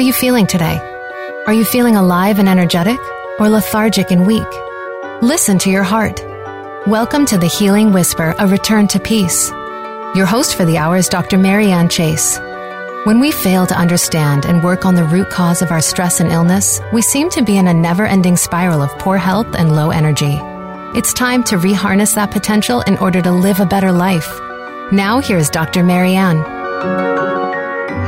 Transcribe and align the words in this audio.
are 0.00 0.02
you 0.02 0.12
feeling 0.14 0.46
today? 0.46 0.78
Are 1.46 1.52
you 1.52 1.62
feeling 1.62 1.94
alive 1.94 2.38
and 2.38 2.48
energetic 2.48 2.98
or 3.38 3.50
lethargic 3.50 4.10
and 4.10 4.26
weak? 4.26 4.48
Listen 5.20 5.58
to 5.58 5.68
your 5.68 5.82
heart. 5.82 6.24
Welcome 6.86 7.26
to 7.26 7.36
the 7.36 7.46
Healing 7.46 7.92
Whisper, 7.92 8.34
a 8.38 8.48
return 8.48 8.88
to 8.88 8.98
peace. 8.98 9.50
Your 10.14 10.24
host 10.24 10.56
for 10.56 10.64
the 10.64 10.78
hour 10.78 10.96
is 10.96 11.10
Dr. 11.10 11.36
Marianne 11.36 11.90
Chase. 11.90 12.38
When 13.04 13.20
we 13.20 13.30
fail 13.30 13.66
to 13.66 13.78
understand 13.78 14.46
and 14.46 14.64
work 14.64 14.86
on 14.86 14.94
the 14.94 15.04
root 15.04 15.28
cause 15.28 15.60
of 15.60 15.70
our 15.70 15.82
stress 15.82 16.18
and 16.18 16.32
illness, 16.32 16.80
we 16.94 17.02
seem 17.02 17.28
to 17.32 17.42
be 17.42 17.58
in 17.58 17.68
a 17.68 17.74
never 17.74 18.06
ending 18.06 18.38
spiral 18.38 18.80
of 18.80 18.98
poor 18.98 19.18
health 19.18 19.54
and 19.54 19.76
low 19.76 19.90
energy. 19.90 20.38
It's 20.98 21.12
time 21.12 21.44
to 21.44 21.58
reharness 21.58 22.14
that 22.14 22.30
potential 22.30 22.80
in 22.80 22.96
order 22.96 23.20
to 23.20 23.32
live 23.32 23.60
a 23.60 23.66
better 23.66 23.92
life. 23.92 24.30
Now, 24.92 25.18
here's 25.18 25.50
Dr. 25.50 25.84
Marianne. 25.84 26.42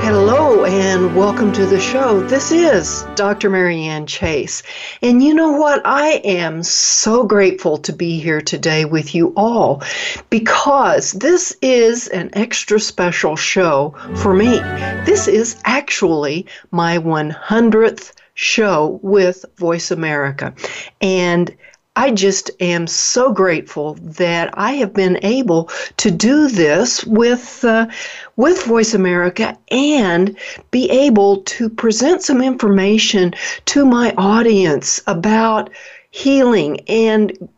Hello, 0.02 0.41
and 0.64 1.16
welcome 1.16 1.52
to 1.52 1.66
the 1.66 1.80
show. 1.80 2.20
This 2.20 2.52
is 2.52 3.04
Dr. 3.16 3.50
Marianne 3.50 4.06
Chase. 4.06 4.62
And 5.02 5.20
you 5.20 5.34
know 5.34 5.52
what? 5.52 5.82
I 5.84 6.20
am 6.24 6.62
so 6.62 7.24
grateful 7.24 7.78
to 7.78 7.92
be 7.92 8.20
here 8.20 8.40
today 8.40 8.84
with 8.84 9.12
you 9.12 9.32
all 9.36 9.82
because 10.30 11.12
this 11.12 11.56
is 11.62 12.06
an 12.06 12.30
extra 12.34 12.78
special 12.78 13.34
show 13.34 13.96
for 14.14 14.34
me. 14.34 14.60
This 15.04 15.26
is 15.26 15.60
actually 15.64 16.46
my 16.70 16.98
100th 16.98 18.12
show 18.34 19.00
with 19.02 19.44
Voice 19.56 19.90
America. 19.90 20.54
And 21.00 21.56
I 21.94 22.10
just 22.10 22.50
am 22.60 22.86
so 22.86 23.32
grateful 23.32 23.94
that 24.00 24.50
I 24.54 24.72
have 24.72 24.94
been 24.94 25.18
able 25.22 25.68
to 25.98 26.10
do 26.10 26.48
this 26.48 27.04
with 27.04 27.64
uh, 27.64 27.86
with 28.36 28.64
Voice 28.64 28.94
America 28.94 29.58
and 29.70 30.36
be 30.70 30.88
able 30.90 31.42
to 31.42 31.68
present 31.68 32.22
some 32.22 32.40
information 32.40 33.34
to 33.66 33.84
my 33.84 34.14
audience 34.16 35.00
about 35.06 35.68
healing 36.10 36.80
and 36.88 37.50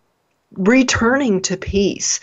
returning 0.52 1.40
to 1.42 1.56
peace. 1.56 2.20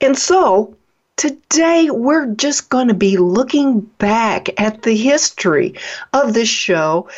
And 0.00 0.16
so 0.16 0.74
Today, 1.18 1.90
we're 1.90 2.26
just 2.26 2.68
going 2.68 2.86
to 2.86 2.94
be 2.94 3.16
looking 3.16 3.80
back 3.80 4.48
at 4.56 4.82
the 4.82 4.94
history 4.94 5.74
of 6.12 6.32
this 6.32 6.48
show 6.48 7.08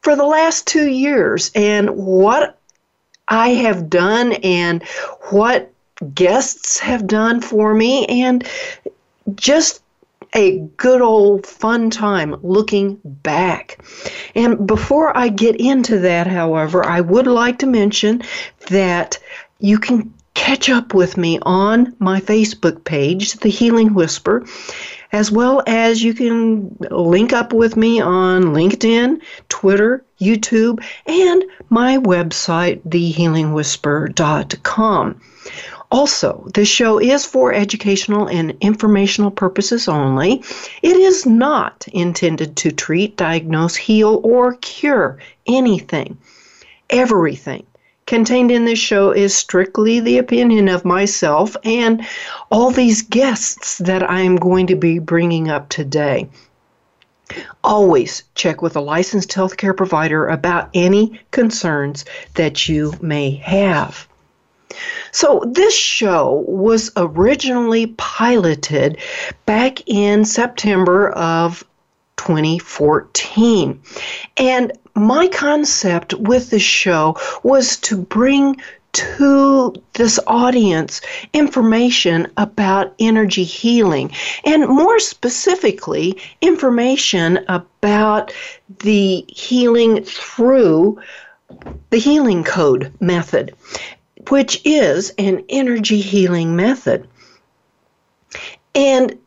for 0.00 0.16
the 0.16 0.24
last 0.24 0.66
two 0.66 0.88
years 0.88 1.50
and 1.54 1.90
what 1.90 2.58
I 3.28 3.50
have 3.50 3.88
done 3.88 4.32
and 4.42 4.82
what 5.30 5.70
guests 6.14 6.80
have 6.80 7.06
done 7.06 7.40
for 7.40 7.74
me, 7.74 8.06
and 8.06 8.46
just 9.34 9.82
a 10.34 10.58
good 10.76 11.00
old 11.00 11.46
fun 11.46 11.90
time 11.90 12.36
looking 12.42 12.98
back. 13.04 13.78
And 14.34 14.66
before 14.66 15.16
I 15.16 15.28
get 15.28 15.56
into 15.56 15.98
that, 16.00 16.26
however, 16.26 16.84
I 16.84 17.00
would 17.00 17.26
like 17.26 17.58
to 17.60 17.66
mention 17.66 18.22
that 18.68 19.18
you 19.60 19.78
can 19.78 20.12
catch 20.42 20.68
up 20.68 20.92
with 20.92 21.16
me 21.16 21.38
on 21.42 21.94
my 22.00 22.20
Facebook 22.20 22.82
page, 22.82 23.34
The 23.34 23.48
Healing 23.48 23.94
Whisper, 23.94 24.44
as 25.12 25.30
well 25.30 25.62
as 25.68 26.02
you 26.02 26.14
can 26.14 26.76
link 26.90 27.32
up 27.32 27.52
with 27.52 27.76
me 27.76 28.00
on 28.00 28.46
LinkedIn, 28.46 29.22
Twitter, 29.48 30.04
YouTube, 30.20 30.84
and 31.06 31.44
my 31.70 31.98
website, 31.98 32.80
thehealingwhisper.com. 32.88 35.20
Also, 35.92 36.48
this 36.52 36.66
show 36.66 36.98
is 36.98 37.24
for 37.24 37.52
educational 37.52 38.26
and 38.26 38.56
informational 38.60 39.30
purposes 39.30 39.86
only. 39.86 40.42
It 40.82 40.96
is 40.96 41.24
not 41.24 41.86
intended 41.92 42.56
to 42.56 42.72
treat, 42.72 43.16
diagnose, 43.16 43.76
heal, 43.76 44.20
or 44.24 44.54
cure 44.54 45.18
anything, 45.46 46.18
everything 46.90 47.64
contained 48.06 48.50
in 48.50 48.64
this 48.64 48.78
show 48.78 49.10
is 49.10 49.34
strictly 49.34 50.00
the 50.00 50.18
opinion 50.18 50.68
of 50.68 50.84
myself 50.84 51.56
and 51.64 52.06
all 52.50 52.70
these 52.70 53.02
guests 53.02 53.78
that 53.78 54.08
I 54.08 54.20
am 54.20 54.36
going 54.36 54.66
to 54.68 54.76
be 54.76 54.98
bringing 54.98 55.48
up 55.48 55.68
today. 55.68 56.28
Always 57.64 58.24
check 58.34 58.60
with 58.60 58.76
a 58.76 58.80
licensed 58.80 59.30
healthcare 59.30 59.76
provider 59.76 60.26
about 60.26 60.68
any 60.74 61.20
concerns 61.30 62.04
that 62.34 62.68
you 62.68 62.94
may 63.00 63.30
have. 63.36 64.06
So, 65.12 65.42
this 65.46 65.74
show 65.74 66.44
was 66.46 66.90
originally 66.96 67.88
piloted 67.98 68.98
back 69.44 69.86
in 69.86 70.24
September 70.24 71.10
of 71.10 71.64
2014. 72.16 73.82
And 74.36 74.72
my 74.94 75.28
concept 75.28 76.14
with 76.14 76.50
the 76.50 76.58
show 76.58 77.16
was 77.42 77.76
to 77.78 77.96
bring 77.96 78.60
to 78.92 79.74
this 79.94 80.20
audience 80.26 81.00
information 81.32 82.30
about 82.36 82.94
energy 82.98 83.44
healing 83.44 84.10
and 84.44 84.68
more 84.68 84.98
specifically 84.98 86.20
information 86.42 87.38
about 87.48 88.34
the 88.80 89.24
healing 89.28 90.04
through 90.04 91.00
the 91.88 91.98
healing 91.98 92.44
code 92.44 92.92
method 93.00 93.54
which 94.28 94.60
is 94.64 95.10
an 95.18 95.44
energy 95.48 96.00
healing 96.00 96.56
method. 96.56 97.08
And 98.74 99.18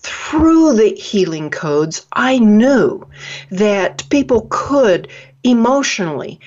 through 0.00 0.74
the 0.74 0.94
healing 0.94 1.50
codes, 1.50 2.06
I 2.12 2.38
knew 2.38 3.06
that 3.50 4.08
people 4.10 4.46
could 4.50 5.08
emotionally 5.44 6.40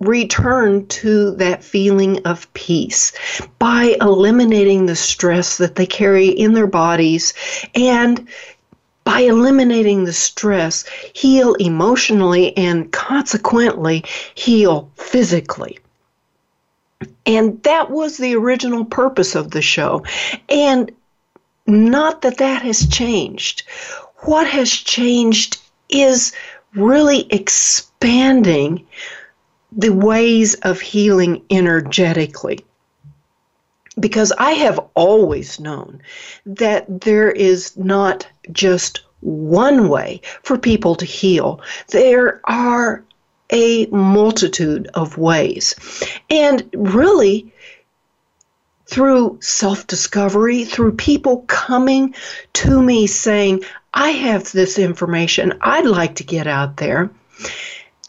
return 0.00 0.86
to 0.86 1.32
that 1.32 1.64
feeling 1.64 2.24
of 2.24 2.52
peace 2.54 3.12
by 3.58 3.96
eliminating 4.00 4.86
the 4.86 4.96
stress 4.96 5.58
that 5.58 5.74
they 5.74 5.86
carry 5.86 6.28
in 6.28 6.52
their 6.52 6.68
bodies 6.68 7.34
and 7.74 8.28
by 9.02 9.20
eliminating 9.20 10.04
the 10.04 10.12
stress, 10.12 10.84
heal 11.14 11.54
emotionally 11.54 12.54
and 12.56 12.92
consequently 12.92 14.04
heal 14.34 14.90
physically. 14.96 15.78
And 17.24 17.62
that 17.62 17.90
was 17.90 18.18
the 18.18 18.34
original 18.34 18.84
purpose 18.84 19.34
of 19.34 19.50
the 19.50 19.62
show. 19.62 20.04
And 20.48 20.92
not 21.68 22.22
that 22.22 22.38
that 22.38 22.62
has 22.62 22.88
changed. 22.88 23.62
What 24.22 24.48
has 24.48 24.70
changed 24.70 25.60
is 25.88 26.32
really 26.74 27.26
expanding 27.32 28.86
the 29.70 29.90
ways 29.90 30.54
of 30.54 30.80
healing 30.80 31.42
energetically. 31.50 32.64
Because 34.00 34.32
I 34.38 34.52
have 34.52 34.80
always 34.94 35.60
known 35.60 36.00
that 36.46 37.02
there 37.02 37.30
is 37.30 37.76
not 37.76 38.26
just 38.52 39.00
one 39.20 39.88
way 39.88 40.20
for 40.42 40.56
people 40.56 40.94
to 40.94 41.04
heal, 41.04 41.60
there 41.88 42.40
are 42.44 43.04
a 43.50 43.86
multitude 43.86 44.88
of 44.94 45.18
ways. 45.18 45.74
And 46.30 46.68
really, 46.74 47.52
through 48.88 49.38
self 49.40 49.86
discovery, 49.86 50.64
through 50.64 50.92
people 50.92 51.42
coming 51.46 52.14
to 52.54 52.82
me 52.82 53.06
saying, 53.06 53.62
I 53.92 54.10
have 54.10 54.50
this 54.52 54.78
information, 54.78 55.58
I'd 55.60 55.86
like 55.86 56.16
to 56.16 56.24
get 56.24 56.46
out 56.46 56.78
there. 56.78 57.10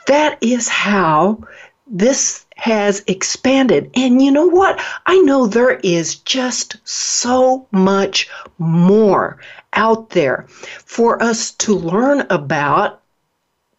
That 0.08 0.38
is 0.42 0.68
how 0.68 1.44
this 1.86 2.46
has 2.56 3.04
expanded. 3.08 3.92
And 3.96 4.22
you 4.22 4.32
know 4.32 4.48
what? 4.48 4.82
I 5.06 5.20
know 5.20 5.48
there 5.48 5.80
is 5.84 6.16
just 6.16 6.78
so 6.88 7.68
much 7.72 8.30
more 8.58 9.38
out 9.74 10.10
there 10.12 10.46
for 10.86 11.22
us 11.22 11.52
to 11.52 11.76
learn 11.76 12.22
about 12.30 13.02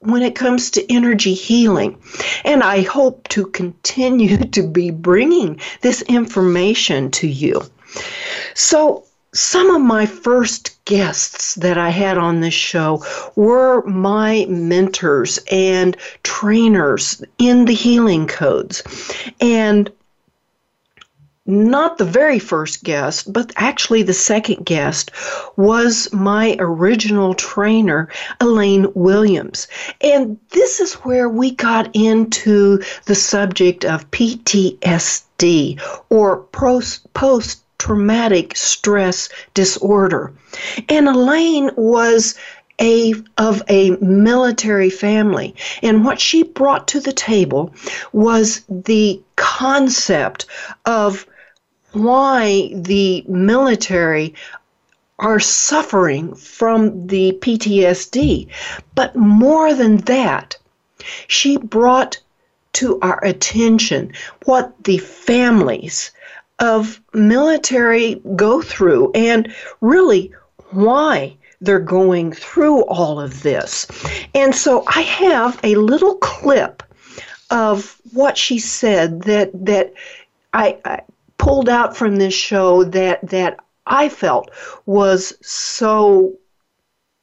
when 0.00 0.22
it 0.22 0.34
comes 0.34 0.70
to 0.70 0.92
energy 0.92 1.34
healing. 1.34 1.98
And 2.44 2.62
I 2.62 2.82
hope 2.82 3.28
to 3.28 3.46
continue 3.46 4.36
to 4.56 4.66
be 4.66 4.90
bringing 4.90 5.60
this 5.82 6.02
information 6.02 7.10
to 7.12 7.28
you. 7.28 7.62
So, 8.54 9.04
some 9.32 9.70
of 9.70 9.80
my 9.80 10.06
first 10.06 10.84
guests 10.86 11.54
that 11.56 11.78
I 11.78 11.90
had 11.90 12.18
on 12.18 12.40
this 12.40 12.54
show 12.54 13.04
were 13.36 13.86
my 13.86 14.44
mentors 14.48 15.38
and 15.52 15.96
trainers 16.24 17.22
in 17.38 17.66
the 17.66 17.74
healing 17.74 18.26
codes. 18.26 18.82
And 19.40 19.88
not 21.50 21.98
the 21.98 22.04
very 22.04 22.38
first 22.38 22.84
guest, 22.84 23.32
but 23.32 23.52
actually 23.56 24.02
the 24.02 24.14
second 24.14 24.64
guest 24.64 25.10
was 25.56 26.12
my 26.12 26.56
original 26.58 27.34
trainer, 27.34 28.08
Elaine 28.40 28.86
Williams. 28.94 29.68
And 30.00 30.38
this 30.50 30.80
is 30.80 30.94
where 30.94 31.28
we 31.28 31.50
got 31.50 31.94
into 31.94 32.80
the 33.06 33.14
subject 33.14 33.84
of 33.84 34.10
PTSD 34.10 35.80
or 36.08 36.38
post 36.52 37.62
traumatic 37.78 38.54
stress 38.56 39.28
disorder. 39.54 40.32
And 40.88 41.08
Elaine 41.08 41.70
was 41.76 42.34
a 42.80 43.14
of 43.38 43.62
a 43.68 43.90
military 44.00 44.90
family. 44.90 45.54
And 45.82 46.04
what 46.04 46.20
she 46.20 46.42
brought 46.42 46.88
to 46.88 47.00
the 47.00 47.12
table 47.12 47.74
was 48.12 48.62
the 48.68 49.20
concept 49.36 50.46
of 50.86 51.26
why 51.92 52.70
the 52.74 53.24
military 53.28 54.34
are 55.18 55.40
suffering 55.40 56.34
from 56.34 57.06
the 57.06 57.32
PTSD. 57.40 58.48
But 58.94 59.14
more 59.16 59.74
than 59.74 59.98
that, 59.98 60.56
she 61.28 61.56
brought 61.58 62.18
to 62.72 62.98
our 63.00 63.22
attention 63.24 64.12
what 64.44 64.72
the 64.84 64.98
families 64.98 66.10
of 66.58 67.00
military 67.12 68.20
go 68.36 68.62
through 68.62 69.10
and 69.14 69.52
really 69.80 70.32
why 70.70 71.36
they're 71.60 71.78
going 71.78 72.32
through 72.32 72.82
all 72.84 73.20
of 73.20 73.42
this. 73.42 73.86
And 74.34 74.54
so 74.54 74.84
I 74.86 75.02
have 75.02 75.58
a 75.62 75.74
little 75.74 76.16
clip 76.16 76.82
of 77.50 78.00
what 78.12 78.38
she 78.38 78.58
said 78.58 79.22
that 79.22 79.50
that 79.66 79.92
I, 80.52 80.78
I 80.84 81.00
pulled 81.40 81.70
out 81.70 81.96
from 81.96 82.16
this 82.16 82.34
show 82.34 82.84
that 82.84 83.26
that 83.30 83.56
I 83.86 84.10
felt 84.10 84.50
was 84.84 85.32
so 85.40 86.36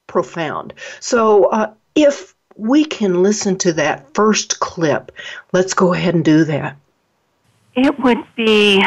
profound. 0.07 0.73
So 0.99 1.45
uh, 1.45 1.73
if 1.95 2.33
we 2.55 2.83
can 2.83 3.21
listen 3.21 3.57
to 3.59 3.73
that 3.73 4.13
first 4.15 4.59
clip, 4.59 5.11
let's 5.53 5.75
go 5.75 5.93
ahead 5.93 6.15
and 6.15 6.25
do 6.25 6.43
that. 6.45 6.75
It 7.75 7.99
would 7.99 8.17
be, 8.35 8.83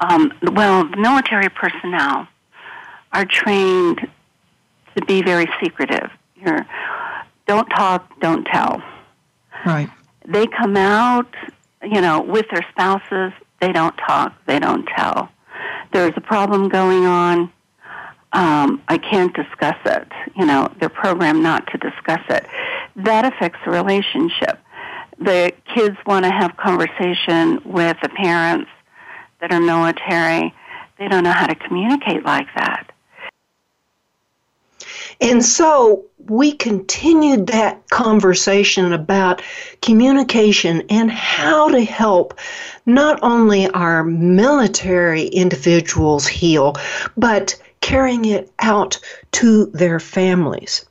um, 0.00 0.30
well, 0.52 0.84
military 0.84 1.48
personnel 1.48 2.28
are 3.12 3.24
trained 3.24 4.06
to 4.94 5.04
be 5.06 5.22
very 5.22 5.48
secretive. 5.62 6.10
You're, 6.36 6.66
don't 7.46 7.68
talk, 7.70 8.20
don't 8.20 8.44
tell. 8.44 8.82
Right. 9.64 9.88
They 10.26 10.46
come 10.46 10.76
out, 10.76 11.34
you 11.82 12.00
know, 12.00 12.20
with 12.20 12.46
their 12.50 12.64
spouses. 12.70 13.32
They 13.60 13.72
don't 13.72 13.96
talk, 13.96 14.34
they 14.46 14.58
don't 14.58 14.86
tell. 14.96 15.30
There's 15.92 16.12
a 16.16 16.20
problem 16.20 16.68
going 16.68 17.06
on. 17.06 17.52
Um, 18.32 18.82
I 18.88 18.98
can't 18.98 19.34
discuss 19.34 19.76
it. 19.86 20.06
You 20.36 20.44
know, 20.44 20.72
they're 20.78 20.88
programmed 20.90 21.42
not 21.42 21.66
to 21.68 21.78
discuss 21.78 22.20
it. 22.28 22.46
That 22.96 23.24
affects 23.24 23.58
the 23.64 23.70
relationship. 23.70 24.60
The 25.18 25.52
kids 25.74 25.96
want 26.06 26.24
to 26.24 26.30
have 26.30 26.56
conversation 26.56 27.60
with 27.64 27.96
the 28.02 28.10
parents 28.10 28.70
that 29.40 29.50
are 29.52 29.60
military. 29.60 30.54
They 30.98 31.08
don't 31.08 31.24
know 31.24 31.32
how 31.32 31.46
to 31.46 31.54
communicate 31.54 32.24
like 32.24 32.48
that. 32.54 32.92
And 35.20 35.44
so 35.44 36.04
we 36.28 36.52
continued 36.52 37.46
that 37.48 37.88
conversation 37.90 38.92
about 38.92 39.42
communication 39.80 40.82
and 40.90 41.10
how 41.10 41.68
to 41.68 41.82
help 41.84 42.38
not 42.86 43.18
only 43.22 43.68
our 43.70 44.04
military 44.04 45.26
individuals 45.26 46.26
heal, 46.26 46.76
but 47.16 47.60
carrying 47.80 48.24
it 48.24 48.50
out 48.58 48.98
to 49.32 49.66
their 49.66 50.00
families. 50.00 50.84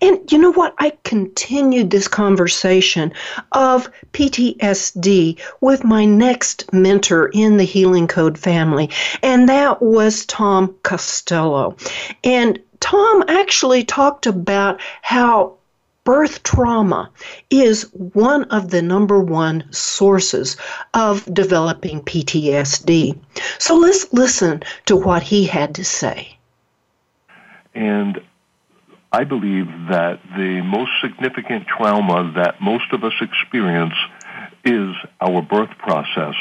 And 0.00 0.30
you 0.32 0.38
know 0.38 0.50
what? 0.52 0.74
I 0.78 0.96
continued 1.04 1.90
this 1.90 2.08
conversation 2.08 3.12
of 3.52 3.88
PTSD 4.12 5.38
with 5.60 5.84
my 5.84 6.04
next 6.04 6.72
mentor 6.72 7.30
in 7.32 7.58
the 7.58 7.64
Healing 7.64 8.08
Code 8.08 8.38
family, 8.38 8.90
and 9.22 9.48
that 9.48 9.80
was 9.80 10.26
Tom 10.26 10.74
Costello. 10.82 11.76
And 12.24 12.58
Tom 12.80 13.24
actually 13.28 13.84
talked 13.84 14.26
about 14.26 14.80
how 15.02 15.58
birth 16.04 16.42
trauma 16.42 17.10
is 17.50 17.82
one 17.92 18.44
of 18.44 18.70
the 18.70 18.80
number 18.80 19.20
one 19.20 19.62
sources 19.72 20.56
of 20.94 21.22
developing 21.34 22.00
PTSD. 22.00 23.18
So 23.58 23.76
let's 23.76 24.10
listen 24.12 24.62
to 24.86 24.96
what 24.96 25.22
he 25.22 25.44
had 25.44 25.74
to 25.74 25.84
say. 25.84 26.38
And 27.74 28.20
I 29.12 29.24
believe 29.24 29.66
that 29.90 30.20
the 30.36 30.62
most 30.62 30.90
significant 31.02 31.66
trauma 31.66 32.32
that 32.36 32.60
most 32.60 32.92
of 32.92 33.04
us 33.04 33.12
experience 33.20 33.94
is 34.64 34.94
our 35.20 35.42
birth 35.42 35.76
process. 35.78 36.34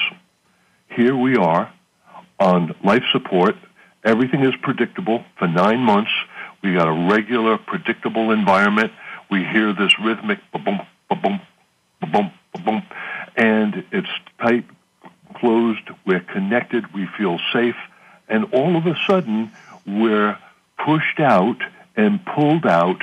Here 0.95 1.15
we 1.15 1.35
are 1.35 1.71
on 2.39 2.73
life 2.83 3.03
support 3.11 3.55
Everything 4.03 4.43
is 4.43 4.53
predictable 4.61 5.23
for 5.37 5.47
nine 5.47 5.79
months. 5.79 6.11
We 6.63 6.73
got 6.73 6.87
a 6.87 7.13
regular, 7.13 7.57
predictable 7.57 8.31
environment. 8.31 8.91
We 9.29 9.43
hear 9.43 9.73
this 9.73 9.99
rhythmic 9.99 10.39
boom, 10.51 10.81
boom, 11.09 11.41
boom, 12.01 12.31
boom, 12.65 12.83
and 13.35 13.83
it's 13.91 14.09
tight, 14.39 14.65
closed. 15.35 15.89
We're 16.05 16.21
connected. 16.21 16.93
We 16.93 17.07
feel 17.17 17.39
safe, 17.51 17.75
and 18.29 18.53
all 18.53 18.75
of 18.77 18.85
a 18.85 18.95
sudden, 19.05 19.51
we're 19.85 20.37
pushed 20.83 21.19
out 21.19 21.57
and 21.95 22.23
pulled 22.25 22.65
out, 22.65 23.01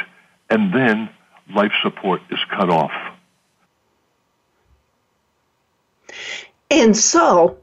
and 0.48 0.72
then 0.72 1.10
life 1.54 1.72
support 1.82 2.22
is 2.30 2.38
cut 2.50 2.70
off. 2.70 2.92
And 6.70 6.96
so 6.96 7.58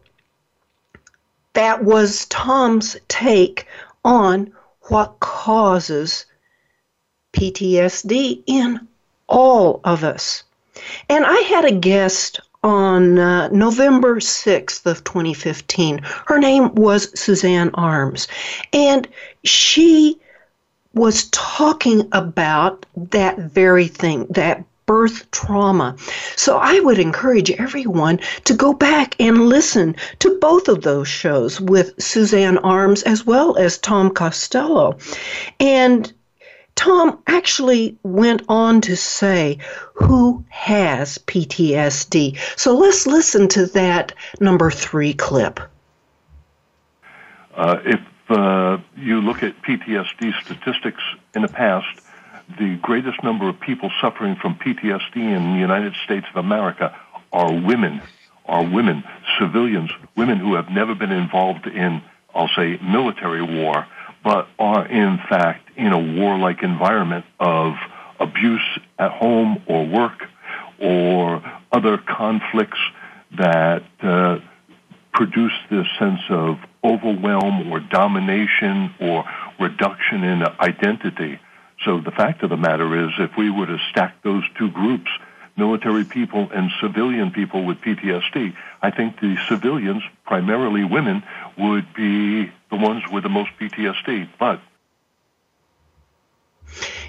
that 1.53 1.83
was 1.83 2.25
Tom's 2.27 2.97
take 3.07 3.67
on 4.03 4.51
what 4.83 5.19
causes 5.19 6.25
PTSD 7.33 8.43
in 8.47 8.87
all 9.27 9.79
of 9.83 10.03
us. 10.03 10.43
And 11.09 11.25
I 11.25 11.37
had 11.41 11.65
a 11.65 11.71
guest 11.71 12.39
on 12.63 13.17
uh, 13.17 13.47
November 13.49 14.19
6th 14.19 14.85
of 14.85 15.03
2015. 15.03 15.99
Her 16.27 16.39
name 16.39 16.75
was 16.75 17.17
Suzanne 17.19 17.71
Arms, 17.73 18.27
and 18.71 19.07
she 19.43 20.19
was 20.93 21.29
talking 21.29 22.07
about 22.11 22.85
that 22.95 23.39
very 23.39 23.87
thing, 23.87 24.27
that 24.29 24.63
birth 24.91 25.31
trauma. 25.31 25.95
So 26.35 26.57
I 26.57 26.81
would 26.81 26.99
encourage 26.99 27.49
everyone 27.49 28.19
to 28.43 28.53
go 28.53 28.73
back 28.73 29.15
and 29.21 29.47
listen 29.47 29.95
to 30.19 30.37
both 30.39 30.67
of 30.67 30.81
those 30.81 31.07
shows 31.07 31.61
with 31.61 31.93
Suzanne 31.97 32.57
Arms 32.57 33.01
as 33.03 33.25
well 33.25 33.55
as 33.55 33.77
Tom 33.77 34.11
Costello. 34.11 34.97
And 35.61 36.11
Tom 36.75 37.19
actually 37.25 37.97
went 38.03 38.41
on 38.49 38.81
to 38.81 38.97
say 38.97 39.59
who 39.93 40.43
has 40.49 41.17
PTSD. 41.19 42.37
So 42.59 42.77
let's 42.77 43.07
listen 43.07 43.47
to 43.47 43.67
that 43.67 44.11
number 44.41 44.69
three 44.69 45.13
clip. 45.13 45.61
Uh, 47.55 47.77
if 47.85 48.01
uh, 48.29 48.77
you 48.97 49.21
look 49.21 49.41
at 49.41 49.53
PTSD 49.61 50.33
statistics 50.43 51.01
in 51.33 51.43
the 51.43 51.47
past, 51.47 52.01
the 52.57 52.77
greatest 52.81 53.23
number 53.23 53.49
of 53.49 53.59
people 53.59 53.91
suffering 54.01 54.35
from 54.35 54.55
PTSD 54.55 55.15
in 55.15 55.53
the 55.53 55.59
United 55.59 55.93
States 56.03 56.25
of 56.29 56.43
America 56.43 56.95
are 57.31 57.51
women, 57.53 58.01
are 58.45 58.63
women, 58.63 59.03
civilians, 59.39 59.91
women 60.15 60.37
who 60.37 60.55
have 60.55 60.69
never 60.69 60.95
been 60.95 61.11
involved 61.11 61.67
in, 61.67 62.01
I'll 62.35 62.49
say, 62.55 62.77
military 62.81 63.41
war, 63.41 63.87
but 64.23 64.47
are 64.59 64.85
in 64.85 65.17
fact 65.29 65.69
in 65.75 65.91
a 65.93 65.99
warlike 65.99 66.63
environment 66.63 67.25
of 67.39 67.73
abuse 68.19 68.79
at 68.99 69.11
home 69.11 69.63
or 69.67 69.85
work 69.87 70.23
or 70.79 71.43
other 71.71 71.97
conflicts 71.97 72.79
that 73.37 73.83
uh, 74.01 74.39
produce 75.13 75.53
this 75.69 75.87
sense 75.99 76.21
of 76.29 76.57
overwhelm 76.83 77.71
or 77.71 77.79
domination 77.79 78.93
or 78.99 79.23
reduction 79.59 80.23
in 80.23 80.43
identity. 80.59 81.39
So 81.85 81.99
the 81.99 82.11
fact 82.11 82.43
of 82.43 82.49
the 82.49 82.57
matter 82.57 83.05
is, 83.05 83.11
if 83.17 83.35
we 83.37 83.49
were 83.49 83.65
to 83.65 83.77
stack 83.89 84.21
those 84.23 84.43
two 84.57 84.69
groups, 84.69 85.09
military 85.57 86.05
people 86.05 86.49
and 86.53 86.71
civilian 86.79 87.31
people 87.31 87.65
with 87.65 87.81
PTSD, 87.81 88.55
I 88.81 88.91
think 88.91 89.19
the 89.19 89.37
civilians, 89.47 90.03
primarily 90.25 90.83
women, 90.83 91.23
would 91.57 91.93
be 91.93 92.51
the 92.69 92.75
ones 92.75 93.03
with 93.11 93.23
the 93.23 93.29
most 93.29 93.51
PTSD. 93.59 94.29
But 94.39 94.61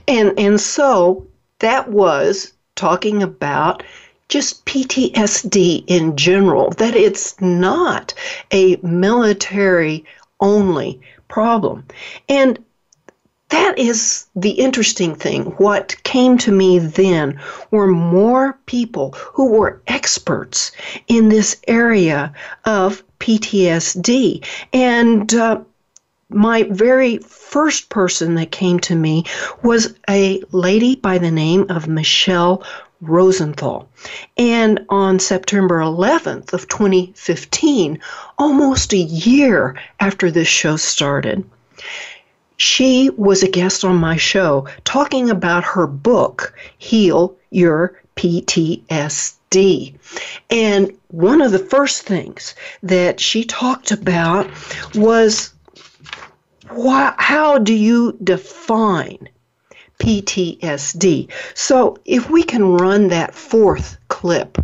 and 0.09 0.39
and 0.39 0.61
so 0.61 1.27
that 1.59 1.89
was 1.89 2.53
talking 2.75 3.23
about 3.23 3.83
just 4.29 4.65
PTSD 4.65 5.85
in 5.87 6.17
general, 6.17 6.71
that 6.71 6.97
it's 6.97 7.39
not 7.41 8.15
a 8.51 8.77
military 8.77 10.05
only 10.41 11.01
problem. 11.29 11.85
And 12.29 12.59
that 13.53 13.79
is 13.79 14.27
the 14.35 14.53
interesting 14.53 15.15
thing. 15.15 15.45
What 15.59 16.03
came 16.05 16.39
to 16.39 16.51
me 16.51 16.79
then 16.79 17.39
were 17.71 17.87
more 17.87 18.59
people 18.65 19.13
who 19.13 19.53
were 19.53 19.83
experts 19.87 20.73
in 21.07 21.29
this 21.29 21.61
area 21.69 22.33
of 22.65 23.03
PTSD. 23.21 24.45
And 24.73 25.35
uh, 25.35 25.61
my 26.31 26.63
very 26.63 27.19
first 27.19 27.91
person 27.91 28.37
that 28.37 28.53
came 28.53 28.81
to 28.81 28.97
me 28.97 29.25
was 29.63 29.95
a 30.09 30.43
lady 30.53 30.97
by 30.97 31.19
the 31.19 31.31
name 31.31 31.67
of 31.69 31.87
Michele 31.87 32.65
Rosenthal. 33.03 33.87
And 34.39 34.81
on 34.89 35.19
September 35.19 35.81
11th 35.81 36.55
of 36.55 36.69
2015, 36.69 38.01
almost 38.39 38.95
a 38.95 38.97
year 38.97 39.77
after 40.01 40.31
this 40.31 40.49
show 40.49 40.77
started, 40.77 41.45
she 42.57 43.11
was 43.11 43.43
a 43.43 43.49
guest 43.49 43.85
on 43.85 43.97
my 43.97 44.17
show 44.17 44.69
talking 44.85 45.31
about 45.31 45.65
her 45.65 45.87
book, 45.87 46.55
Heal 46.79 47.37
Your 47.51 48.01
PTSD. 48.17 49.95
And 50.51 50.99
one 51.09 51.43
of 51.43 51.53
the 51.53 51.59
first 51.59 52.03
things 52.03 52.55
that 52.83 53.21
she 53.21 53.45
talked 53.45 53.91
about 53.91 54.49
was 54.95 55.53
why, 56.69 57.15
how 57.19 57.59
do 57.59 57.75
you 57.75 58.17
define 58.23 59.29
PTSD? 59.99 61.31
So 61.55 61.99
if 62.05 62.31
we 62.31 62.43
can 62.43 62.65
run 62.65 63.09
that 63.09 63.35
fourth 63.35 63.99
clip. 64.09 64.59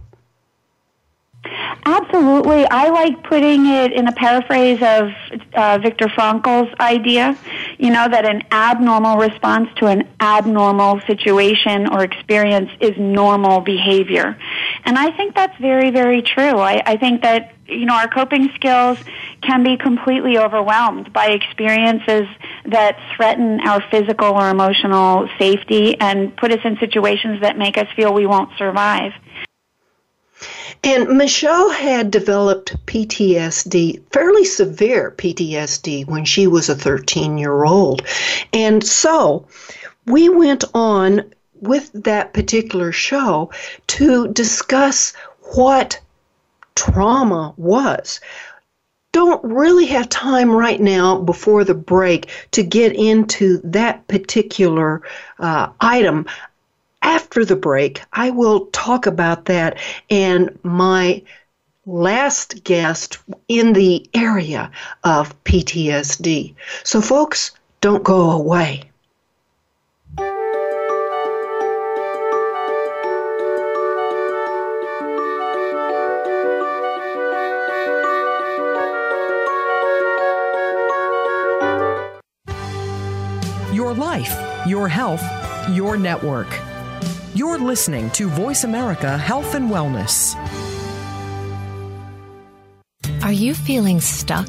Absolutely. 1.85 2.67
I 2.71 2.91
like 2.91 3.23
putting 3.25 3.67
it 3.67 3.93
in 3.93 4.09
a 4.09 4.13
paraphrase 4.13 4.83
of 4.83 5.11
uh, 5.55 5.79
Viktor 5.79 6.09
Frankl's 6.09 6.69
idea, 6.81 7.37
you 7.79 7.91
know, 7.91 8.09
that 8.09 8.25
an 8.25 8.43
abnormal 8.51 9.17
response 9.17 9.69
to 9.77 9.87
an 9.87 10.09
abnormal 10.21 11.01
situation 11.07 11.89
or 11.89 12.05
experience 12.05 12.71
is 12.81 12.93
normal 12.99 13.61
behavior. 13.61 14.37
And 14.85 14.99
I 14.99 15.17
think 15.17 15.35
that's 15.35 15.57
very, 15.59 15.91
very 15.91 16.23
true. 16.23 16.59
I, 16.59 16.83
I 16.85 16.97
think 16.97 17.23
that, 17.23 17.55
you 17.67 17.87
know, 17.87 17.95
our 17.95 18.09
coping 18.09 18.51
skills 18.55 18.99
can 19.41 19.63
be 19.63 19.77
completely 19.77 20.39
overwhelmed 20.39 21.13
by 21.13 21.29
experiences 21.29 22.27
that 22.67 22.99
threaten 23.17 23.61
our 23.61 23.83
physical 23.91 24.35
or 24.35 24.51
emotional 24.51 25.29
safety 25.39 25.99
and 26.01 26.37
put 26.37 26.53
us 26.53 26.61
in 26.65 26.77
situations 26.79 27.41
that 27.41 27.57
make 27.57 27.79
us 27.79 27.87
feel 27.95 28.13
we 28.13 28.27
won't 28.27 28.51
survive. 28.59 29.13
And 30.85 31.19
Michele 31.19 31.71
had 31.71 32.11
developed 32.11 32.77
PTSD, 32.87 34.03
fairly 34.13 34.45
severe 34.45 35.13
PTSD, 35.17 36.07
when 36.07 36.25
she 36.25 36.47
was 36.47 36.69
a 36.69 36.77
13 36.77 37.39
year 37.39 37.65
old. 37.65 38.03
And 38.53 38.85
so 38.85 39.47
we 40.07 40.29
went 40.29 40.65
on 40.75 41.33
with 41.61 41.91
that 41.93 42.33
particular 42.33 42.93
show 42.93 43.51
to 43.89 44.29
discuss 44.29 45.13
what 45.55 46.01
trauma 46.75 47.55
was. 47.57 48.21
Don't 49.11 49.43
really 49.43 49.87
have 49.87 50.09
time 50.09 50.51
right 50.51 50.81
now 50.81 51.19
before 51.19 51.65
the 51.65 51.75
break 51.75 52.29
to 52.53 52.63
get 52.63 52.95
into 52.95 53.61
that 53.65 54.07
particular 54.07 55.03
uh, 55.41 55.71
item 55.81 56.27
after 57.03 57.45
the 57.45 57.57
break, 57.57 58.03
I 58.13 58.31
will 58.31 58.67
talk 58.67 59.07
about 59.07 59.47
that 59.47 59.79
and 60.11 60.59
my 60.63 61.23
last 61.89 62.63
guest 62.65 63.19
in 63.49 63.73
the 63.73 64.09
area 64.15 64.71
of 65.05 65.43
PTSD. 65.45 66.55
So, 66.85 67.01
folks, 67.01 67.53
don't 67.81 68.05
go 68.05 68.31
away. 68.31 68.83
Your 83.73 83.95
life, 83.95 84.37
your 84.67 84.89
health, 84.89 85.23
your 85.71 85.97
network. 85.97 86.49
You're 87.39 87.61
listening 87.61 88.11
to 88.19 88.29
Voice 88.29 88.65
America 88.65 89.17
Health 89.17 89.55
and 89.55 89.71
Wellness. 89.71 90.35
Are 93.23 93.31
you 93.31 93.55
feeling 93.55 94.01
stuck? 94.01 94.49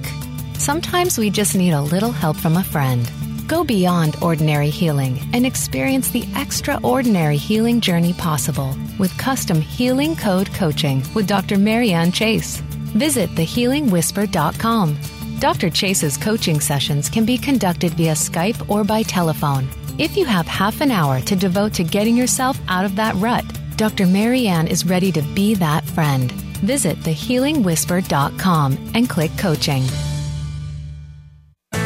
Sometimes 0.57 1.19
we 1.19 1.29
just 1.29 1.55
need 1.55 1.73
a 1.73 1.83
little 1.83 2.11
help 2.11 2.35
from 2.35 2.57
a 2.57 2.63
friend. 2.63 3.07
Go 3.47 3.63
beyond 3.63 4.15
ordinary 4.23 4.71
healing 4.71 5.19
and 5.33 5.45
experience 5.45 6.09
the 6.09 6.27
extraordinary 6.35 7.37
healing 7.37 7.79
journey 7.79 8.13
possible 8.13 8.75
with 8.97 9.15
custom 9.19 9.61
healing 9.61 10.15
code 10.15 10.51
coaching 10.55 11.03
with 11.13 11.27
Dr. 11.27 11.59
Marianne 11.59 12.11
Chase. 12.11 12.57
Visit 12.97 13.29
thehealingwhisper.com. 13.35 14.97
Dr. 15.37 15.69
Chase's 15.69 16.17
coaching 16.17 16.59
sessions 16.59 17.07
can 17.07 17.23
be 17.23 17.37
conducted 17.37 17.93
via 17.93 18.13
Skype 18.13 18.67
or 18.67 18.83
by 18.83 19.03
telephone 19.03 19.69
if 19.99 20.15
you 20.15 20.25
have 20.25 20.47
half 20.47 20.79
an 20.79 20.91
hour 20.91 21.19
to 21.19 21.35
devote 21.35 21.73
to 21.73 21.83
getting 21.83 22.15
yourself 22.15 22.57
out 22.69 22.85
of 22.85 22.95
that 22.95 23.13
rut, 23.15 23.43
Dr. 23.75 24.07
Marianne 24.07 24.67
is 24.67 24.85
ready 24.85 25.11
to 25.11 25.21
be 25.35 25.55
that 25.55 25.83
friend. 25.83 26.31
Visit 26.61 26.97
thehealingwhisper.com 26.99 28.91
and 28.95 29.09
click 29.09 29.31
coaching. 29.37 29.83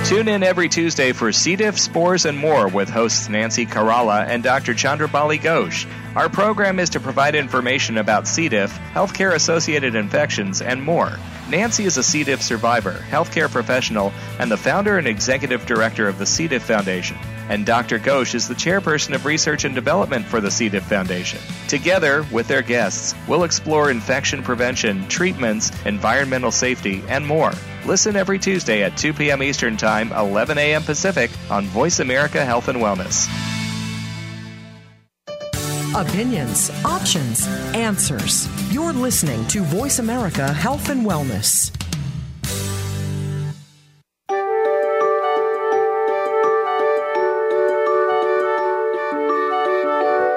Tune 0.05 0.27
in 0.27 0.43
every 0.43 0.69
Tuesday 0.69 1.11
for 1.11 1.31
C. 1.31 1.55
diff, 1.55 1.79
spores, 1.79 2.25
and 2.25 2.37
more 2.37 2.67
with 2.67 2.89
hosts 2.89 3.29
Nancy 3.29 3.65
Caralla 3.65 4.27
and 4.27 4.43
Dr. 4.43 4.73
Chandrabali 4.73 5.39
Ghosh. 5.39 5.87
Our 6.15 6.29
program 6.29 6.77
is 6.77 6.91
to 6.91 6.99
provide 6.99 7.35
information 7.35 7.97
about 7.97 8.27
C. 8.27 8.47
diff, 8.47 8.77
healthcare 8.93 9.33
associated 9.33 9.95
infections, 9.95 10.61
and 10.61 10.83
more. 10.83 11.17
Nancy 11.49 11.85
is 11.85 11.97
a 11.97 12.03
C. 12.03 12.23
diff 12.23 12.43
survivor, 12.43 12.93
healthcare 13.09 13.49
professional, 13.49 14.11
and 14.39 14.51
the 14.51 14.57
founder 14.57 14.97
and 14.97 15.07
executive 15.07 15.65
director 15.65 16.07
of 16.07 16.19
the 16.19 16.25
C. 16.25 16.47
diff 16.47 16.63
Foundation 16.63 17.17
and 17.49 17.65
Dr. 17.65 17.99
Ghosh 17.99 18.35
is 18.35 18.47
the 18.47 18.53
chairperson 18.53 19.15
of 19.15 19.25
research 19.25 19.65
and 19.65 19.75
development 19.75 20.25
for 20.25 20.41
the 20.41 20.51
C. 20.51 20.69
diff 20.69 20.83
Foundation. 20.83 21.39
Together, 21.67 22.25
with 22.31 22.47
their 22.47 22.61
guests, 22.61 23.15
we'll 23.27 23.43
explore 23.43 23.91
infection 23.91 24.43
prevention, 24.43 25.07
treatments, 25.07 25.71
environmental 25.85 26.51
safety, 26.51 27.03
and 27.07 27.25
more. 27.25 27.51
Listen 27.85 28.15
every 28.15 28.39
Tuesday 28.39 28.83
at 28.83 28.97
2 28.97 29.13
p.m. 29.13 29.43
Eastern 29.43 29.77
Time, 29.77 30.11
11 30.11 30.57
a.m. 30.57 30.83
Pacific 30.83 31.31
on 31.49 31.65
Voice 31.65 31.99
America 31.99 32.43
Health 32.43 32.67
and 32.67 32.79
Wellness. 32.79 33.27
Opinions, 35.95 36.71
options, 36.83 37.45
answers. 37.75 38.47
You're 38.73 38.93
listening 38.93 39.45
to 39.49 39.61
Voice 39.61 39.99
America 39.99 40.51
Health 40.51 40.89
and 40.89 41.05
Wellness. 41.05 41.71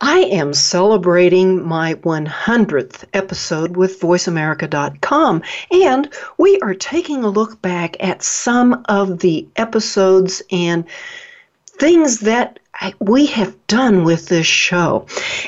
I 0.00 0.18
am 0.20 0.54
celebrating 0.54 1.66
my 1.66 1.94
100th 1.94 3.04
episode 3.12 3.76
with 3.76 4.00
VoiceAmerica.com, 4.00 5.42
and 5.72 6.08
we 6.36 6.60
are 6.60 6.74
taking 6.74 7.24
a 7.24 7.28
look 7.28 7.60
back 7.60 7.96
at 7.98 8.22
some 8.22 8.84
of 8.88 9.18
the 9.18 9.48
episodes 9.56 10.40
and 10.52 10.84
things 11.66 12.20
that 12.20 12.60
we 13.00 13.26
have 13.26 13.66
done 13.66 14.04
with 14.04 14.28
this 14.28 14.46
show. 14.46 15.06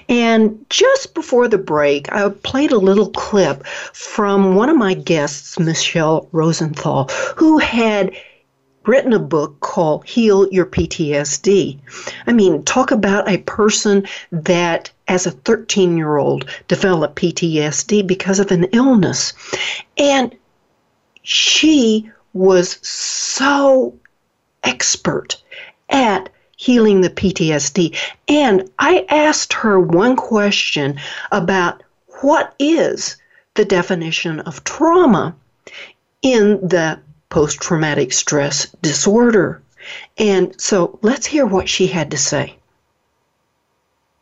And 0.08 0.66
just 0.68 1.14
before 1.14 1.46
the 1.46 1.58
break, 1.58 2.12
I 2.12 2.28
played 2.28 2.72
a 2.72 2.78
little 2.78 3.10
clip 3.10 3.64
from 3.66 4.56
one 4.56 4.68
of 4.68 4.76
my 4.76 4.94
guests, 4.94 5.60
Michele 5.60 6.28
Rosenthal, 6.32 7.08
who 7.36 7.58
had 7.58 8.16
written 8.86 9.12
a 9.12 9.18
book 9.18 9.60
called 9.60 10.06
Heal 10.06 10.48
Your 10.50 10.66
PTSD. 10.66 11.78
I 12.26 12.32
mean, 12.32 12.62
talk 12.64 12.90
about 12.90 13.28
a 13.28 13.38
person 13.38 14.06
that, 14.32 14.90
as 15.08 15.26
a 15.26 15.32
13 15.32 15.96
year 15.96 16.16
old, 16.16 16.48
developed 16.68 17.16
PTSD 17.16 18.06
because 18.06 18.38
of 18.40 18.50
an 18.50 18.64
illness. 18.72 19.32
And 19.98 20.34
she 21.22 22.10
was 22.32 22.78
so 22.86 23.94
expert 24.62 25.42
at 25.88 26.28
healing 26.56 27.00
the 27.00 27.10
PTSD. 27.10 27.96
And 28.28 28.70
I 28.78 29.06
asked 29.08 29.52
her 29.54 29.80
one 29.80 30.16
question 30.16 30.98
about 31.32 31.82
what 32.20 32.54
is 32.58 33.16
the 33.54 33.64
definition 33.64 34.40
of 34.40 34.62
trauma 34.64 35.34
in 36.22 36.60
the 36.66 37.00
post 37.30 37.60
traumatic 37.60 38.12
stress 38.12 38.66
disorder 38.82 39.62
And 40.18 40.60
so 40.60 40.98
let's 41.00 41.26
hear 41.26 41.46
what 41.46 41.68
she 41.68 41.86
had 41.86 42.10
to 42.10 42.18
say. 42.18 42.56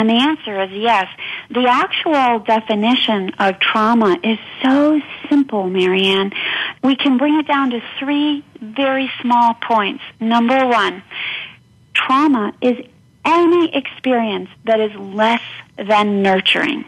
And 0.01 0.09
the 0.09 0.15
answer 0.15 0.63
is 0.63 0.71
yes. 0.71 1.09
The 1.51 1.67
actual 1.67 2.39
definition 2.39 3.31
of 3.41 3.59
trauma 3.59 4.17
is 4.23 4.39
so 4.63 5.01
simple, 5.29 5.69
Marianne. 5.69 6.31
We 6.85 6.95
can 6.95 7.19
bring 7.19 7.37
it 7.41 7.49
down 7.49 7.71
to 7.71 7.81
three 7.99 8.45
very 8.61 9.11
small 9.21 9.55
points. 9.55 10.05
Number 10.21 10.65
one, 10.69 11.03
trauma 11.95 12.53
is 12.63 12.77
any 13.25 13.75
experience 13.75 14.49
that 14.67 14.79
is 14.79 14.95
less 14.95 15.43
than 15.77 16.23
nurturing. 16.23 16.85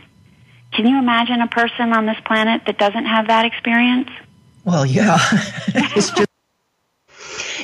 Can 0.72 0.86
you 0.86 0.96
imagine 0.96 1.40
a 1.40 1.48
person 1.48 1.92
on 1.92 2.06
this 2.06 2.18
planet 2.24 2.62
that 2.66 2.78
doesn't 2.78 3.06
have 3.06 3.26
that 3.26 3.44
experience? 3.44 4.10
Well, 4.64 4.84
yeah. 4.86 5.18
just... 5.94 6.20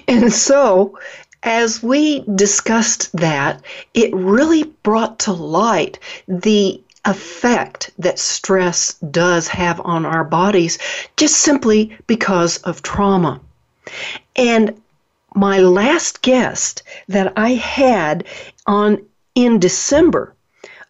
and 0.09 0.33
so, 0.33 0.99
as 1.43 1.83
we 1.83 2.25
discussed 2.35 3.12
that, 3.17 3.62
it 3.95 4.15
really 4.15 4.65
brought 4.83 5.19
to 5.21 5.33
light 5.33 5.99
the 6.26 6.81
effect 7.05 7.91
that 7.99 8.19
stress 8.19 8.95
does 9.11 9.47
have 9.47 9.81
on 9.85 10.05
our 10.05 10.25
bodies 10.25 10.79
just 11.17 11.37
simply 11.37 11.97
because 12.07 12.59
of 12.59 12.83
trauma. 12.83 13.41
And 14.35 14.81
my 15.35 15.59
last 15.59 16.23
guest 16.23 16.83
that 17.09 17.33
I 17.37 17.50
had 17.55 18.26
on 18.67 19.05
in 19.35 19.61
December 19.61 20.35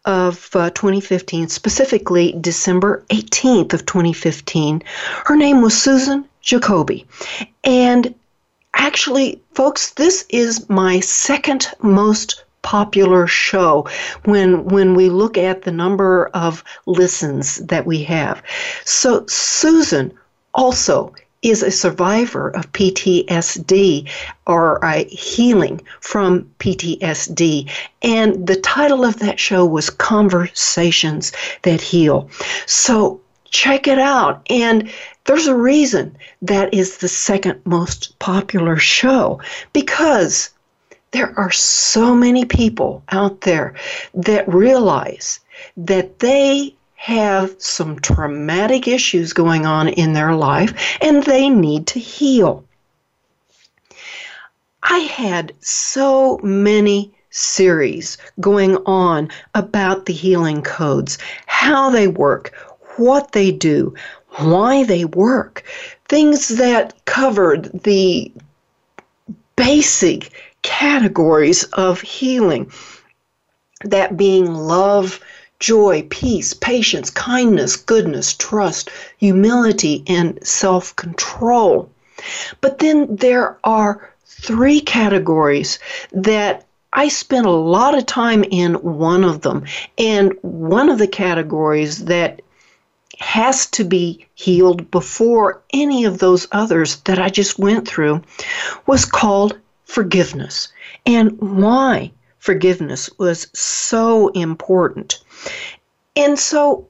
of 0.07 0.49
uh, 0.55 0.69
2015, 0.71 1.49
specifically 1.49 2.35
December 2.39 3.05
18th 3.09 3.73
of 3.73 3.85
2015. 3.85 4.81
Her 5.25 5.35
name 5.35 5.61
was 5.61 5.79
Susan 5.79 6.25
Jacoby. 6.41 7.05
And 7.65 8.15
actually, 8.73 9.41
folks, 9.53 9.91
this 9.91 10.25
is 10.29 10.67
my 10.69 11.01
second 11.01 11.67
most 11.81 12.45
popular 12.61 13.27
show 13.27 13.87
when 14.25 14.65
when 14.65 14.93
we 14.93 15.09
look 15.09 15.37
at 15.37 15.61
the 15.61 15.71
number 15.71 16.27
of 16.33 16.63
listens 16.85 17.57
that 17.57 17.85
we 17.85 18.03
have. 18.03 18.41
So 18.83 19.25
Susan 19.27 20.11
also 20.53 21.13
is 21.41 21.61
a 21.61 21.71
survivor 21.71 22.49
of 22.49 22.71
PTSD 22.71 24.09
or 24.45 24.79
a 24.83 25.03
healing 25.05 25.81
from 25.99 26.49
PTSD. 26.59 27.69
And 28.01 28.47
the 28.47 28.55
title 28.55 29.05
of 29.05 29.19
that 29.19 29.39
show 29.39 29.65
was 29.65 29.89
Conversations 29.89 31.31
That 31.61 31.81
Heal. 31.81 32.29
So 32.65 33.21
check 33.49 33.87
it 33.87 33.99
out. 33.99 34.45
And 34.49 34.91
there's 35.25 35.47
a 35.47 35.55
reason 35.55 36.17
that 36.41 36.73
is 36.73 36.97
the 36.97 37.07
second 37.07 37.61
most 37.65 38.17
popular 38.19 38.77
show 38.77 39.41
because 39.73 40.49
there 41.11 41.37
are 41.37 41.51
so 41.51 42.15
many 42.15 42.45
people 42.45 43.03
out 43.09 43.41
there 43.41 43.75
that 44.13 44.47
realize 44.47 45.39
that 45.75 46.19
they 46.19 46.75
have 46.97 47.55
some 47.59 47.99
traumatic 47.99 48.87
issues 48.87 49.31
going 49.31 49.65
on 49.65 49.87
in 49.87 50.13
their 50.13 50.35
life 50.35 50.97
and 51.01 51.23
they 51.23 51.49
need 51.49 51.87
to 51.87 51.99
heal. 51.99 52.65
I 54.83 54.99
had 54.99 55.53
so 55.61 56.39
many 56.43 57.13
series 57.29 58.17
going 58.39 58.77
on 58.85 59.29
about 59.53 60.05
the 60.05 60.13
healing 60.13 60.61
codes, 60.63 61.17
how 61.45 61.89
they 61.91 62.07
work, 62.07 62.53
what 62.97 63.31
they 63.31 63.51
do, 63.51 63.93
why 64.37 64.83
they 64.83 65.05
work, 65.05 65.63
things 66.09 66.47
that 66.49 66.93
covered 67.05 67.71
the 67.83 68.31
basic 69.55 70.31
categories 70.63 71.63
of 71.73 72.01
healing, 72.01 72.71
that 73.83 74.17
being 74.17 74.53
love, 74.53 75.19
joy, 75.59 76.05
peace, 76.09 76.53
patience, 76.53 77.09
kindness, 77.09 77.75
goodness, 77.75 78.33
trust, 78.33 78.89
humility, 79.17 80.03
and 80.07 80.39
self 80.45 80.95
control. 80.95 81.89
But 82.61 82.79
then 82.79 83.15
there 83.15 83.57
are 83.63 84.13
three 84.25 84.81
categories 84.81 85.79
that 86.11 86.65
I 86.93 87.09
spent 87.09 87.45
a 87.45 87.51
lot 87.51 87.97
of 87.97 88.05
time 88.05 88.43
in 88.43 88.75
one 88.75 89.23
of 89.23 89.41
them. 89.41 89.65
And 89.97 90.33
one 90.41 90.89
of 90.89 90.99
the 90.99 91.07
categories 91.07 92.05
that 92.05 92.41
has 93.19 93.65
to 93.67 93.83
be 93.83 94.25
healed 94.35 94.89
before 94.91 95.61
any 95.73 96.05
of 96.05 96.19
those 96.19 96.47
others 96.51 96.97
that 97.01 97.19
I 97.19 97.29
just 97.29 97.57
went 97.59 97.87
through 97.87 98.21
was 98.85 99.05
called 99.05 99.57
forgiveness. 99.85 100.69
And 101.05 101.39
why 101.39 102.11
forgiveness 102.39 103.09
was 103.17 103.47
so 103.53 104.29
important. 104.29 105.19
And 106.15 106.37
so 106.37 106.87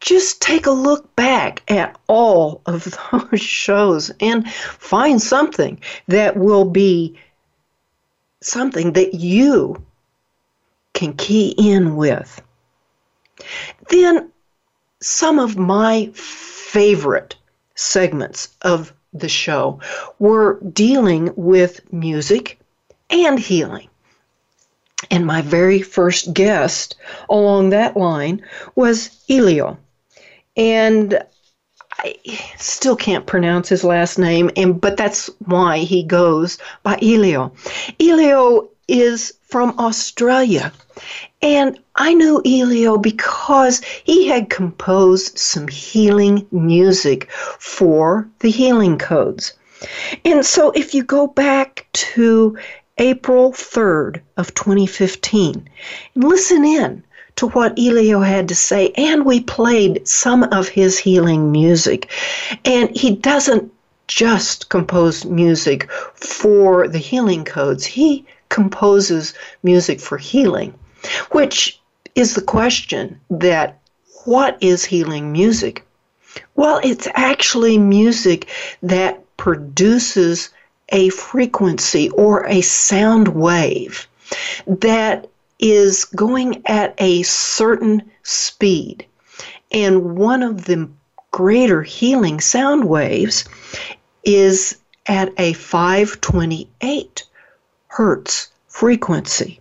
just 0.00 0.40
take 0.40 0.66
a 0.66 0.70
look 0.70 1.14
back 1.14 1.62
at 1.70 1.98
all 2.08 2.62
of 2.66 2.96
those 3.12 3.40
shows 3.40 4.10
and 4.20 4.50
find 4.50 5.20
something 5.20 5.80
that 6.08 6.36
will 6.36 6.64
be 6.64 7.18
something 8.40 8.92
that 8.94 9.14
you 9.14 9.82
can 10.94 11.12
key 11.14 11.54
in 11.58 11.96
with. 11.96 12.40
Then, 13.88 14.30
some 15.02 15.38
of 15.38 15.56
my 15.56 16.10
favorite 16.12 17.36
segments 17.74 18.56
of 18.62 18.92
the 19.12 19.28
show 19.28 19.80
were 20.18 20.60
dealing 20.72 21.32
with 21.36 21.80
music 21.92 22.58
and 23.08 23.38
healing. 23.38 23.89
And 25.10 25.26
my 25.26 25.40
very 25.42 25.80
first 25.80 26.34
guest 26.34 26.96
along 27.28 27.70
that 27.70 27.96
line 27.96 28.42
was 28.74 29.10
Elio. 29.28 29.78
And 30.56 31.22
I 31.98 32.16
still 32.58 32.96
can't 32.96 33.26
pronounce 33.26 33.68
his 33.68 33.84
last 33.84 34.18
name, 34.18 34.50
and 34.56 34.80
but 34.80 34.96
that's 34.96 35.28
why 35.44 35.78
he 35.78 36.02
goes 36.02 36.58
by 36.82 36.98
Elio. 37.02 37.52
Elio 37.98 38.70
is 38.88 39.34
from 39.42 39.78
Australia. 39.78 40.72
And 41.42 41.78
I 41.96 42.14
knew 42.14 42.42
Elio 42.44 42.98
because 42.98 43.80
he 44.04 44.28
had 44.28 44.50
composed 44.50 45.38
some 45.38 45.68
healing 45.68 46.46
music 46.50 47.30
for 47.30 48.28
the 48.40 48.50
healing 48.50 48.98
codes. 48.98 49.54
And 50.24 50.44
so 50.44 50.70
if 50.72 50.94
you 50.94 51.02
go 51.02 51.26
back 51.26 51.86
to 51.92 52.58
April 53.00 53.50
3rd 53.50 54.20
of 54.36 54.52
2015. 54.52 55.66
Listen 56.14 56.64
in 56.66 57.02
to 57.36 57.48
what 57.48 57.78
Elio 57.78 58.20
had 58.20 58.46
to 58.48 58.54
say, 58.54 58.92
and 58.94 59.24
we 59.24 59.40
played 59.40 60.06
some 60.06 60.42
of 60.42 60.68
his 60.68 60.98
healing 60.98 61.50
music. 61.50 62.10
And 62.66 62.94
he 62.94 63.16
doesn't 63.16 63.72
just 64.06 64.68
compose 64.68 65.24
music 65.24 65.90
for 66.14 66.88
the 66.88 66.98
healing 66.98 67.44
codes, 67.44 67.86
he 67.86 68.26
composes 68.50 69.32
music 69.62 69.98
for 69.98 70.18
healing, 70.18 70.74
which 71.30 71.80
is 72.14 72.34
the 72.34 72.42
question 72.42 73.18
that 73.30 73.80
what 74.24 74.58
is 74.60 74.84
healing 74.84 75.32
music? 75.32 75.86
Well, 76.54 76.80
it's 76.84 77.08
actually 77.14 77.78
music 77.78 78.48
that 78.82 79.24
produces 79.38 80.50
a 80.90 81.08
frequency 81.10 82.10
or 82.10 82.46
a 82.46 82.60
sound 82.60 83.28
wave 83.28 84.06
that 84.66 85.28
is 85.58 86.04
going 86.04 86.62
at 86.66 86.94
a 86.98 87.22
certain 87.22 88.02
speed. 88.22 89.04
And 89.72 90.16
one 90.16 90.42
of 90.42 90.64
the 90.64 90.88
greater 91.30 91.82
healing 91.82 92.40
sound 92.40 92.84
waves 92.84 93.44
is 94.24 94.76
at 95.06 95.32
a 95.38 95.52
528 95.52 97.24
hertz 97.88 98.48
frequency. 98.68 99.60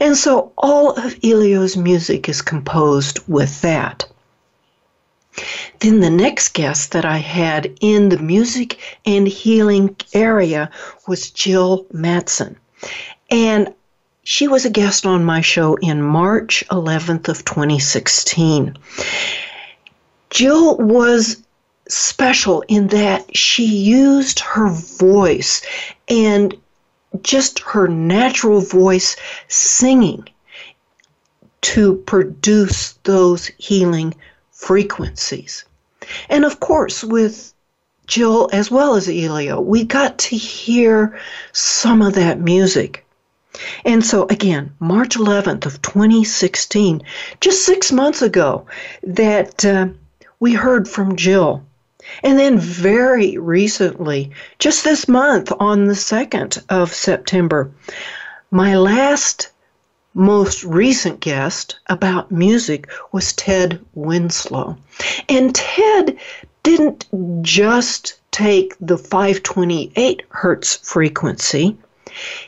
And 0.00 0.16
so 0.16 0.52
all 0.58 0.92
of 0.92 1.16
Elio's 1.24 1.76
music 1.76 2.28
is 2.28 2.42
composed 2.42 3.20
with 3.26 3.60
that. 3.62 4.04
Then 5.80 6.00
the 6.00 6.10
next 6.10 6.50
guest 6.50 6.92
that 6.92 7.04
I 7.04 7.18
had 7.18 7.72
in 7.80 8.08
the 8.08 8.18
music 8.18 8.78
and 9.06 9.26
healing 9.26 9.96
area 10.12 10.70
was 11.06 11.30
Jill 11.30 11.86
Mattson. 11.92 12.56
And 13.30 13.72
she 14.22 14.48
was 14.48 14.64
a 14.64 14.70
guest 14.70 15.06
on 15.06 15.24
my 15.24 15.40
show 15.40 15.76
in 15.76 16.02
March 16.02 16.64
11th 16.70 17.28
of 17.28 17.44
2016. 17.44 18.76
Jill 20.30 20.76
was 20.76 21.42
special 21.88 22.62
in 22.68 22.88
that 22.88 23.36
she 23.36 23.64
used 23.64 24.40
her 24.40 24.68
voice 24.68 25.62
and 26.08 26.54
just 27.22 27.58
her 27.60 27.88
natural 27.88 28.60
voice 28.60 29.16
singing 29.48 30.28
to 31.62 31.96
produce 32.06 32.92
those 33.02 33.46
healing 33.58 34.14
frequencies. 34.60 35.64
And 36.28 36.44
of 36.44 36.60
course, 36.60 37.02
with 37.02 37.54
Jill 38.06 38.50
as 38.52 38.70
well 38.70 38.94
as 38.94 39.08
Elio, 39.08 39.58
we 39.58 39.84
got 39.84 40.18
to 40.18 40.36
hear 40.36 41.18
some 41.52 42.02
of 42.02 42.14
that 42.14 42.40
music. 42.40 43.06
And 43.86 44.04
so 44.04 44.26
again, 44.28 44.74
March 44.78 45.16
11th 45.16 45.64
of 45.64 45.80
2016, 45.80 47.02
just 47.40 47.64
six 47.64 47.90
months 47.90 48.20
ago, 48.20 48.66
that 49.02 49.64
uh, 49.64 49.88
we 50.40 50.52
heard 50.52 50.86
from 50.86 51.16
Jill. 51.16 51.64
And 52.22 52.38
then 52.38 52.58
very 52.58 53.38
recently, 53.38 54.30
just 54.58 54.84
this 54.84 55.08
month 55.08 55.52
on 55.58 55.86
the 55.86 55.94
2nd 55.94 56.62
of 56.68 56.92
September, 56.92 57.70
my 58.50 58.76
last 58.76 59.48
most 60.14 60.64
recent 60.64 61.20
guest 61.20 61.78
about 61.88 62.30
music 62.30 62.88
was 63.12 63.32
Ted 63.32 63.80
Winslow. 63.94 64.76
And 65.28 65.54
Ted 65.54 66.18
didn't 66.62 67.06
just 67.42 68.20
take 68.30 68.74
the 68.80 68.98
528 68.98 70.22
hertz 70.30 70.76
frequency, 70.76 71.76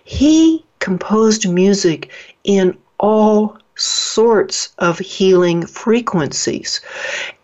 he 0.05 0.65
composed 0.79 1.49
music 1.49 2.11
in 2.45 2.77
all 2.99 3.57
sorts 3.77 4.71
of 4.79 4.99
healing 4.99 5.67
frequencies. 5.67 6.81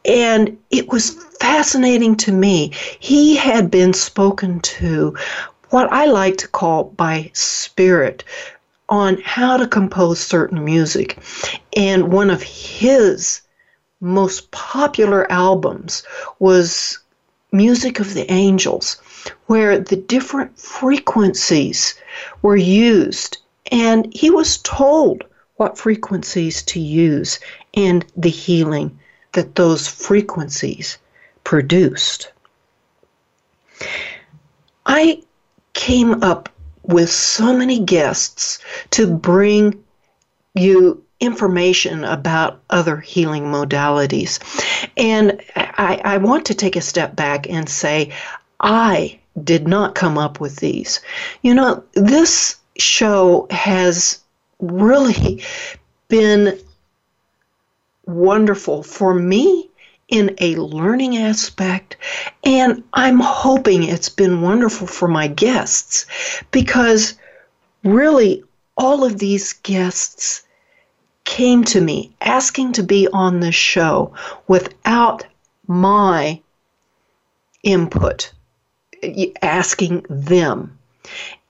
And 0.04 0.58
it 0.70 0.88
was 0.88 1.10
fascinating 1.40 2.16
to 2.16 2.32
me. 2.32 2.72
He 2.98 3.36
had 3.36 3.70
been 3.70 3.92
spoken 3.92 4.60
to 4.60 5.16
what 5.70 5.92
I 5.92 6.06
like 6.06 6.38
to 6.38 6.48
call 6.48 6.84
by 6.84 7.30
spirit 7.34 8.24
on 8.88 9.20
how 9.22 9.56
to 9.56 9.66
compose 9.66 10.18
certain 10.18 10.64
music. 10.64 11.18
And 11.76 12.12
one 12.12 12.30
of 12.30 12.42
his 12.42 13.42
most 14.00 14.50
popular 14.50 15.30
albums 15.30 16.02
was 16.38 16.98
Music 17.52 17.98
of 17.98 18.14
the 18.14 18.30
Angels, 18.30 19.00
where 19.46 19.78
the 19.78 19.96
different 19.96 20.58
frequencies 20.58 21.94
were 22.42 22.56
used. 22.56 23.38
And 23.72 24.12
he 24.14 24.30
was 24.30 24.58
told 24.58 25.24
what 25.56 25.78
frequencies 25.78 26.62
to 26.62 26.80
use 26.80 27.38
and 27.74 28.04
the 28.16 28.30
healing 28.30 28.98
that 29.32 29.54
those 29.54 29.88
frequencies 29.88 30.98
produced. 31.44 32.32
I 34.86 35.22
came 35.74 36.22
up 36.22 36.48
with 36.88 37.10
so 37.10 37.56
many 37.56 37.78
guests 37.78 38.58
to 38.90 39.06
bring 39.06 39.84
you 40.54 41.04
information 41.20 42.04
about 42.04 42.60
other 42.70 42.98
healing 42.98 43.44
modalities. 43.44 44.38
And 44.96 45.40
I, 45.54 46.00
I, 46.04 46.16
want 46.18 46.46
to 46.46 46.54
take 46.54 46.76
a 46.76 46.80
step 46.80 47.14
back 47.14 47.48
and 47.48 47.68
say, 47.68 48.12
I 48.60 49.18
did 49.42 49.68
not 49.68 49.94
come 49.94 50.16
up 50.16 50.40
with 50.40 50.56
these. 50.56 51.00
You 51.42 51.54
know, 51.54 51.84
this 51.94 52.56
show 52.78 53.46
has 53.50 54.20
really 54.60 55.42
been 56.08 56.58
wonderful 58.06 58.82
for 58.82 59.12
me 59.12 59.67
in 60.08 60.34
a 60.40 60.56
learning 60.56 61.16
aspect, 61.18 61.96
and 62.44 62.82
I'm 62.94 63.20
hoping 63.20 63.82
it's 63.82 64.08
been 64.08 64.40
wonderful 64.40 64.86
for 64.86 65.06
my 65.06 65.28
guests 65.28 66.06
because 66.50 67.14
really 67.84 68.42
all 68.76 69.04
of 69.04 69.18
these 69.18 69.52
guests 69.52 70.42
came 71.24 71.62
to 71.64 71.80
me 71.80 72.10
asking 72.22 72.72
to 72.72 72.82
be 72.82 73.06
on 73.12 73.40
the 73.40 73.52
show 73.52 74.14
without 74.46 75.26
my 75.66 76.40
input, 77.62 78.32
asking 79.42 80.06
them. 80.08 80.77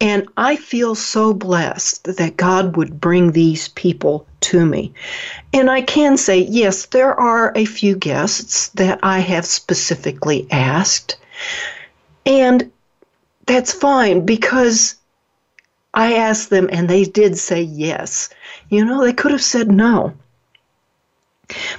And 0.01 0.29
I 0.37 0.57
feel 0.57 0.95
so 0.95 1.35
blessed 1.35 2.05
that 2.05 2.37
God 2.37 2.77
would 2.77 3.01
bring 3.01 3.33
these 3.33 3.69
people 3.69 4.27
to 4.43 4.65
me. 4.65 4.93
And 5.53 5.71
I 5.71 5.83
can 5.83 6.17
say, 6.17 6.39
yes, 6.39 6.87
there 6.87 7.15
are 7.15 7.53
a 7.57 7.65
few 7.65 7.97
guests 7.97 8.69
that 8.71 9.01
I 9.03 9.19
have 9.21 9.45
specifically 9.45 10.47
asked. 10.51 11.17
And 12.25 12.71
that's 13.47 13.73
fine 13.73 14.25
because 14.25 14.95
I 15.95 16.15
asked 16.15 16.51
them 16.51 16.69
and 16.71 16.89
they 16.89 17.05
did 17.05 17.39
say 17.39 17.63
yes. 17.63 18.29
You 18.69 18.85
know, 18.85 19.03
they 19.03 19.13
could 19.13 19.33
have 19.33 19.43
said 19.43 19.71
no. 19.71 20.13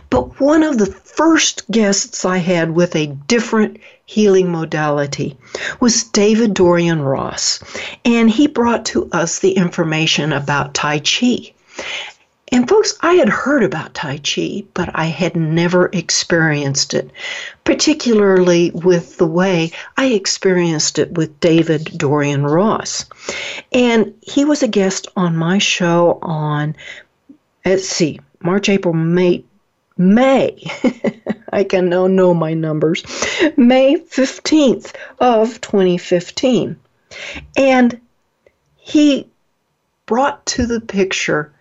But 0.10 0.40
one 0.40 0.64
of 0.64 0.80
the 0.80 0.88
first 0.88 1.70
guests 1.70 2.26
I 2.26 2.38
had 2.38 2.72
with 2.72 2.96
a 2.96 3.08
different 3.28 3.78
healing 4.10 4.52
modality 4.52 5.38
was 5.80 6.04
David 6.04 6.56
Dorian 6.56 7.00
Ross, 7.00 7.60
and 8.04 8.28
he 8.28 8.48
brought 8.48 8.86
to 8.86 9.08
us 9.12 9.38
the 9.38 9.52
information 9.52 10.34
about 10.34 10.74
Tai 10.74 11.02
Chi. 11.02 11.54
And 12.52 12.68
folks, 12.68 12.98
I 13.02 13.14
had 13.14 13.30
heard 13.30 13.62
about 13.62 13.94
Tai 13.94 14.18
Chi, 14.18 14.64
but 14.74 14.90
I 14.96 15.06
had 15.06 15.36
never 15.36 15.92
experienced 15.94 16.96
it, 16.96 17.12
particularly 17.64 18.72
with 18.72 19.18
the 19.18 19.28
way 19.28 19.74
I 19.96 20.08
experienced 20.08 20.98
it 20.98 21.12
with 21.12 21.40
David 21.40 21.96
Dorian 21.96 22.48
Ross. 22.48 23.06
And 23.72 24.16
he 24.22 24.44
was 24.44 24.64
a 24.64 24.68
guest 24.68 25.08
on 25.16 25.38
my 25.38 25.60
show 25.60 26.18
on, 26.24 26.76
let's 27.64 27.88
see, 27.88 28.20
March, 28.42 28.70
April, 28.70 28.96
May, 28.96 29.44
May, 30.00 30.58
I 31.52 31.64
can 31.64 31.90
now 31.90 32.08
know 32.08 32.34
my 32.34 32.54
numbers, 32.54 33.04
May 33.58 33.96
15th 33.96 34.94
of 35.20 35.62
2015. 35.62 36.80
And 37.58 38.02
he 38.76 39.28
brought 40.06 40.46
to 40.48 40.66
the 40.66 40.82
picture 40.82 41.52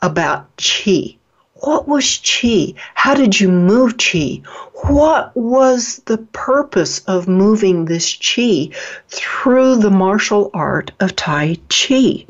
about 0.00 0.48
chi. 0.56 1.16
What 1.54 1.88
was 1.88 2.18
chi? 2.18 2.74
How 2.94 3.14
did 3.14 3.40
you 3.40 3.48
move 3.48 3.96
chi? 3.96 4.42
What 4.82 5.34
was 5.34 6.02
the 6.04 6.18
purpose 6.18 6.98
of 7.06 7.26
moving 7.26 7.86
this 7.86 8.14
chi 8.16 8.68
through 9.08 9.76
the 9.76 9.90
martial 9.90 10.50
art 10.52 10.90
of 11.00 11.16
Tai 11.16 11.56
Chi? 11.70 12.26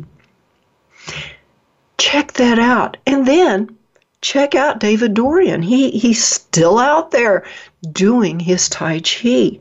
Check 1.98 2.35
that 2.35 2.61
out. 2.61 2.96
And 3.07 3.27
then 3.27 3.77
check 4.24 4.54
out 4.54 4.80
David 4.80 5.12
Dorian. 5.12 5.60
He 5.60 5.90
he's 5.90 6.24
still 6.24 6.78
out 6.78 7.10
there 7.10 7.44
doing 7.92 8.40
his 8.40 8.70
Tai 8.70 9.00
Chi. 9.00 9.60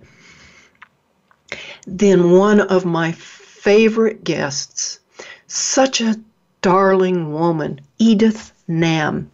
Then 1.86 2.32
one 2.32 2.62
of 2.62 2.86
my 2.86 3.12
favorite 3.12 4.24
guests, 4.24 5.00
such 5.48 6.00
a 6.00 6.16
darling 6.62 7.34
woman, 7.34 7.82
Edith 8.00 8.54
Nam. 8.70 9.30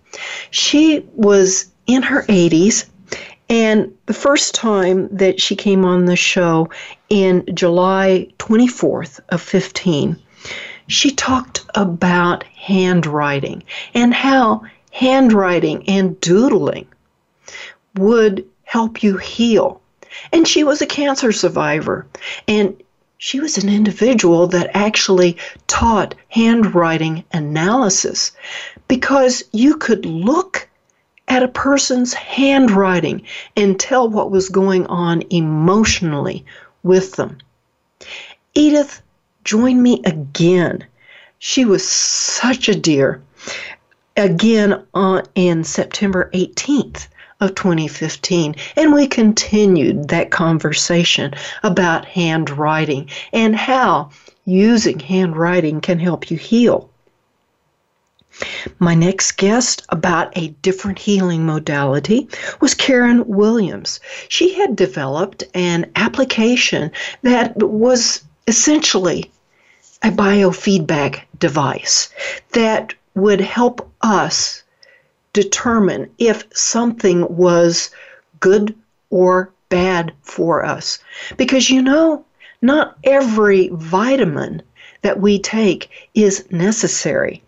She 0.49 1.05
was 1.13 1.67
in 1.85 2.01
her 2.01 2.23
80s, 2.23 2.89
and 3.49 3.95
the 4.07 4.15
first 4.15 4.55
time 4.55 5.09
that 5.15 5.39
she 5.39 5.55
came 5.55 5.85
on 5.85 6.05
the 6.05 6.15
show 6.15 6.69
in 7.09 7.45
July 7.53 8.27
24th 8.39 9.19
of 9.29 9.41
15, 9.41 10.17
she 10.87 11.11
talked 11.11 11.65
about 11.75 12.43
handwriting 12.45 13.61
and 13.93 14.11
how 14.11 14.63
handwriting 14.91 15.87
and 15.87 16.19
doodling 16.21 16.87
would 17.95 18.45
help 18.63 19.03
you 19.03 19.17
heal. 19.17 19.81
And 20.31 20.47
she 20.47 20.63
was 20.63 20.81
a 20.81 20.85
cancer 20.85 21.31
survivor. 21.31 22.05
And 22.47 22.81
she 23.17 23.39
was 23.39 23.57
an 23.57 23.69
individual 23.69 24.47
that 24.47 24.71
actually 24.73 25.37
taught 25.67 26.15
handwriting 26.29 27.23
analysis 27.33 28.31
because 28.87 29.43
you 29.51 29.75
could 29.75 30.05
look 30.05 30.67
at 31.27 31.43
a 31.43 31.47
person's 31.49 32.13
handwriting 32.13 33.21
and 33.55 33.79
tell 33.79 34.09
what 34.09 34.31
was 34.31 34.49
going 34.49 34.85
on 34.87 35.21
emotionally 35.29 36.45
with 36.81 37.13
them. 37.15 37.37
Edith 38.55 39.01
joined 39.43 39.83
me 39.83 40.01
again. 40.05 40.85
She 41.37 41.65
was 41.65 41.87
such 41.87 42.69
a 42.69 42.75
dear 42.75 43.21
again 44.19 44.85
on, 44.93 45.23
in 45.35 45.63
September 45.63 46.29
18th 46.33 47.07
of 47.39 47.55
2015 47.55 48.55
and 48.75 48.93
we 48.93 49.07
continued 49.07 50.09
that 50.09 50.29
conversation 50.29 51.33
about 51.63 52.05
handwriting 52.05 53.09
and 53.31 53.55
how 53.55 54.09
using 54.45 54.99
handwriting 54.99 55.79
can 55.79 55.99
help 55.99 56.29
you 56.29 56.37
heal. 56.37 56.89
My 58.79 58.95
next 58.95 59.33
guest 59.33 59.85
about 59.89 60.37
a 60.37 60.49
different 60.61 60.99
healing 60.99 61.45
modality 61.45 62.29
was 62.61 62.73
Karen 62.73 63.27
Williams. 63.27 63.99
She 64.29 64.53
had 64.53 64.75
developed 64.75 65.43
an 65.53 65.91
application 65.95 66.91
that 67.21 67.57
was 67.57 68.23
essentially 68.47 69.29
a 70.03 70.09
biofeedback 70.09 71.21
device 71.37 72.09
that 72.53 72.93
would 73.15 73.41
help 73.41 73.89
us 74.01 74.63
determine 75.33 76.09
if 76.17 76.43
something 76.53 77.35
was 77.35 77.91
good 78.39 78.75
or 79.09 79.51
bad 79.69 80.13
for 80.21 80.65
us. 80.65 80.99
Because 81.37 81.69
you 81.69 81.81
know, 81.81 82.25
not 82.61 82.97
every 83.03 83.69
vitamin 83.73 84.61
that 85.01 85.19
we 85.19 85.39
take 85.39 86.09
is 86.13 86.45
necessary. 86.51 87.41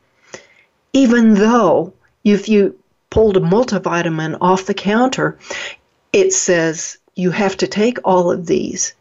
Even 0.93 1.33
though 1.33 1.93
if 2.23 2.47
you 2.47 2.77
pulled 3.09 3.37
a 3.37 3.41
multivitamin 3.41 4.37
off 4.39 4.65
the 4.65 4.73
counter, 4.73 5.37
it 6.13 6.31
says 6.33 6.97
you 7.15 7.31
have 7.31 7.57
to 7.57 7.67
take 7.67 7.97
all 8.03 8.31
of 8.31 8.45
these. 8.45 8.93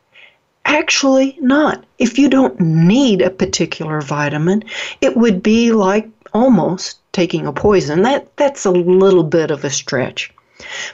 Actually, 0.64 1.36
not. 1.40 1.84
If 1.98 2.18
you 2.18 2.28
don't 2.28 2.58
need 2.60 3.22
a 3.22 3.30
particular 3.30 4.00
vitamin, 4.00 4.64
it 5.00 5.16
would 5.16 5.42
be 5.42 5.72
like 5.72 6.08
almost 6.32 6.98
taking 7.12 7.46
a 7.46 7.52
poison. 7.52 8.02
That 8.02 8.36
that's 8.36 8.64
a 8.64 8.70
little 8.70 9.24
bit 9.24 9.50
of 9.50 9.64
a 9.64 9.70
stretch. 9.70 10.32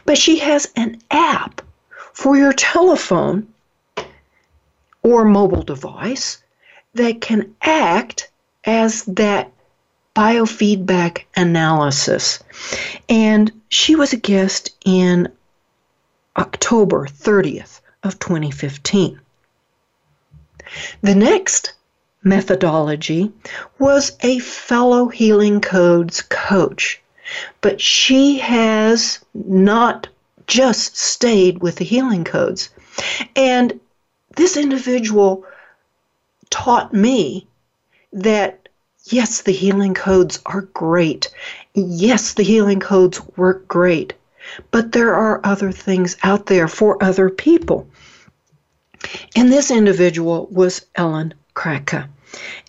But 0.05 0.19
she 0.19 0.39
has 0.39 0.71
an 0.77 1.01
app 1.11 1.61
for 2.13 2.37
your 2.37 2.53
telephone 2.53 3.49
or 5.03 5.25
mobile 5.25 5.63
device 5.63 6.43
that 6.95 7.21
can 7.21 7.55
act 7.63 8.31
as 8.65 9.05
that 9.05 9.53
biofeedback 10.15 11.25
analysis. 11.37 12.43
And 13.09 13.53
she 13.69 13.95
was 13.95 14.13
a 14.13 14.17
guest 14.17 14.75
in 14.85 15.29
October 16.37 17.07
30th 17.07 17.81
of 18.03 18.19
2015. 18.19 19.21
The 21.03 21.15
next 21.15 21.75
methodology 22.27 23.33
was 23.79 24.17
a 24.21 24.39
fellow 24.41 25.09
Healing 25.09 25.61
Codes 25.61 26.23
coach, 26.23 27.01
but 27.61 27.81
she 27.81 28.39
has 28.41 29.25
not 29.33 30.09
just 30.47 30.97
stayed 30.97 31.61
with 31.61 31.77
the 31.77 31.85
Healing 31.85 32.25
Codes. 32.25 32.71
And 33.37 33.81
this 34.37 34.57
individual 34.57 35.45
taught 36.51 36.93
me 36.93 37.47
that 38.13 38.69
yes, 39.05 39.43
the 39.43 39.53
healing 39.53 39.95
codes 39.95 40.41
are 40.47 40.63
great. 40.63 41.33
Yes, 41.75 42.35
the 42.35 42.43
healing 42.43 42.81
codes 42.81 43.21
work 43.37 43.69
great. 43.69 44.15
But 44.71 44.93
there 44.93 45.15
are 45.15 45.41
other 45.45 45.73
things 45.73 46.17
out 46.23 46.47
there 46.47 46.69
for 46.69 47.03
other 47.03 47.31
people. 47.31 47.89
And 49.35 49.53
this 49.53 49.71
individual 49.71 50.49
was 50.51 50.87
Ellen 50.95 51.35
Kraka. 51.55 52.09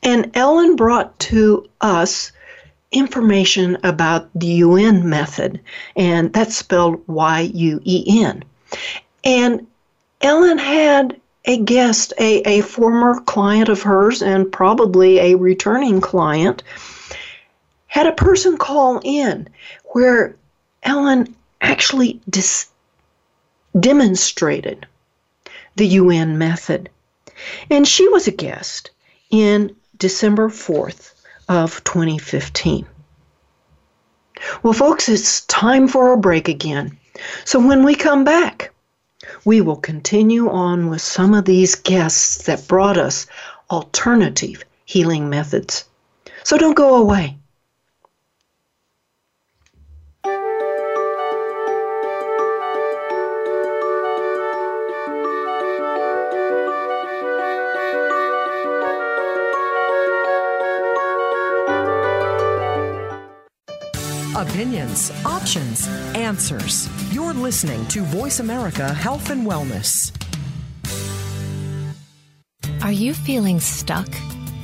And 0.04 0.32
Ellen 0.36 0.76
brought 0.76 1.18
to 1.20 1.70
us 1.82 2.32
information 2.92 3.78
about 3.84 4.30
the 4.34 4.48
Yuen 4.48 5.10
method, 5.10 5.60
and 5.96 6.32
that's 6.34 6.56
spelled 6.56 7.04
Y 7.08 7.42
U 7.54 7.82
E 7.84 8.24
N. 8.24 8.44
And 9.24 9.68
Ellen 10.22 10.58
had 10.58 11.20
a 11.46 11.58
guest, 11.58 12.14
a, 12.20 12.42
a 12.42 12.62
former 12.62 13.20
client 13.22 13.70
of 13.70 13.82
hers, 13.82 14.22
and 14.22 14.52
probably 14.52 15.20
a 15.20 15.36
returning 15.36 16.02
client, 16.02 16.64
had 17.88 18.08
a 18.08 18.12
person 18.12 18.58
call 18.58 19.00
in 19.04 19.48
where 19.94 20.36
Ellen 20.84 21.36
actually 21.62 22.20
dis- 22.30 22.70
demonstrated 23.80 24.86
the 25.76 25.88
Yuen 25.88 26.38
method. 26.38 26.90
And 27.70 27.88
she 27.88 28.08
was 28.08 28.28
a 28.28 28.32
guest 28.32 28.92
in 29.30 29.76
December 29.98 30.50
4th 30.50 31.14
of 31.50 31.84
2015. 31.84 32.86
Well, 34.64 34.74
folks, 34.74 35.10
it's 35.10 35.46
time 35.46 35.88
for 35.88 36.14
a 36.14 36.18
break 36.18 36.48
again. 36.48 36.98
So 37.46 37.60
when 37.60 37.84
we 37.84 37.96
come 37.96 38.24
back, 38.24 38.74
we 39.46 39.62
will 39.62 39.78
continue 39.78 40.50
on 40.50 40.90
with 40.90 41.02
some 41.02 41.34
of 41.34 41.46
these 41.46 41.76
guests 41.76 42.44
that 42.44 42.68
brought 42.68 42.98
us 42.98 43.26
alternative 43.72 44.64
healing 44.86 45.30
methods. 45.30 45.86
So 46.44 46.58
don't 46.58 46.76
go 46.76 46.96
away. 46.96 47.38
Opinions, 64.58 65.12
options, 65.24 65.88
answers. 66.16 66.90
You're 67.14 67.36
listening 67.36 67.86
to 67.90 68.02
Voice 68.02 68.40
America 68.40 68.92
Health 68.92 69.30
and 69.30 69.46
Wellness. 69.46 70.12
Are 72.82 72.92
you 72.92 73.14
feeling 73.14 73.60
stuck? 73.60 74.08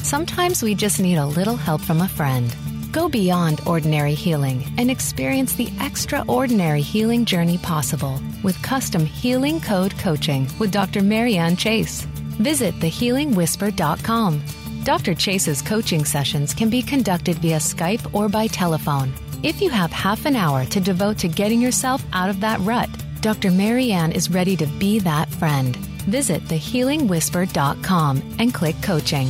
Sometimes 0.02 0.64
we 0.64 0.74
just 0.74 1.00
need 1.00 1.18
a 1.18 1.26
little 1.28 1.56
help 1.56 1.80
from 1.80 2.02
a 2.02 2.08
friend. 2.08 2.56
Go 2.92 3.08
beyond 3.08 3.62
ordinary 3.68 4.16
healing 4.16 4.66
and 4.80 4.90
experience 4.90 5.54
the 5.54 5.72
extraordinary 5.80 6.82
healing 6.82 7.24
journey 7.24 7.60
possible 7.60 8.20
with 8.42 8.60
custom 8.64 9.06
healing 9.06 9.62
code 9.62 9.96
coaching 10.00 10.50
with 10.58 10.72
Dr. 10.72 11.04
Marianne 11.04 11.56
Chase. 11.56 12.02
Visit 12.42 12.74
thehealingwhisper.com. 12.80 14.44
Dr. 14.86 15.14
Chase's 15.14 15.62
coaching 15.62 16.04
sessions 16.04 16.56
can 16.56 16.72
be 16.72 16.82
conducted 16.82 17.38
via 17.38 17.58
Skype 17.58 18.12
or 18.12 18.28
by 18.28 18.48
telephone. 18.48 19.14
If 19.44 19.62
you 19.62 19.70
have 19.72 19.92
half 19.92 20.26
an 20.26 20.38
hour 20.38 20.64
to 20.68 20.80
devote 20.80 21.18
to 21.18 21.28
getting 21.28 21.60
yourself 21.60 22.02
out 22.14 22.30
of 22.30 22.40
that 22.40 22.62
rut, 22.62 22.90
Dr. 23.20 23.52
Marianne 23.52 24.14
is 24.14 24.32
ready 24.32 24.56
to 24.56 24.66
be 24.66 25.00
that 25.00 25.28
friend. 25.28 25.76
Visit 26.08 26.46
thehealingwhisper.com 26.46 28.36
and 28.40 28.54
click 28.54 28.76
coaching. 28.82 29.28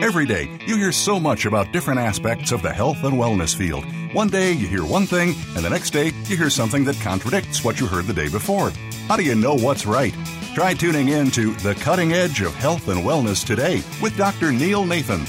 Every 0.00 0.26
day, 0.26 0.48
you 0.66 0.76
hear 0.76 0.92
so 0.92 1.18
much 1.18 1.44
about 1.44 1.72
different 1.72 1.98
aspects 1.98 2.52
of 2.52 2.62
the 2.62 2.72
health 2.72 3.02
and 3.02 3.14
wellness 3.14 3.56
field. 3.56 3.84
One 4.14 4.28
day, 4.28 4.52
you 4.52 4.68
hear 4.68 4.84
one 4.84 5.06
thing, 5.06 5.34
and 5.56 5.64
the 5.64 5.70
next 5.70 5.90
day, 5.90 6.12
you 6.26 6.36
hear 6.36 6.50
something 6.50 6.84
that 6.84 7.00
contradicts 7.00 7.64
what 7.64 7.80
you 7.80 7.86
heard 7.86 8.04
the 8.04 8.14
day 8.14 8.28
before. 8.28 8.70
How 9.08 9.16
do 9.16 9.24
you 9.24 9.34
know 9.34 9.56
what's 9.56 9.86
right? 9.86 10.14
Try 10.54 10.74
tuning 10.74 11.08
in 11.08 11.32
to 11.32 11.52
The 11.54 11.74
Cutting 11.74 12.12
Edge 12.12 12.42
of 12.42 12.54
Health 12.54 12.86
and 12.86 13.00
Wellness 13.00 13.44
today 13.44 13.82
with 14.00 14.16
Dr. 14.16 14.52
Neil 14.52 14.86
Nathan. 14.86 15.26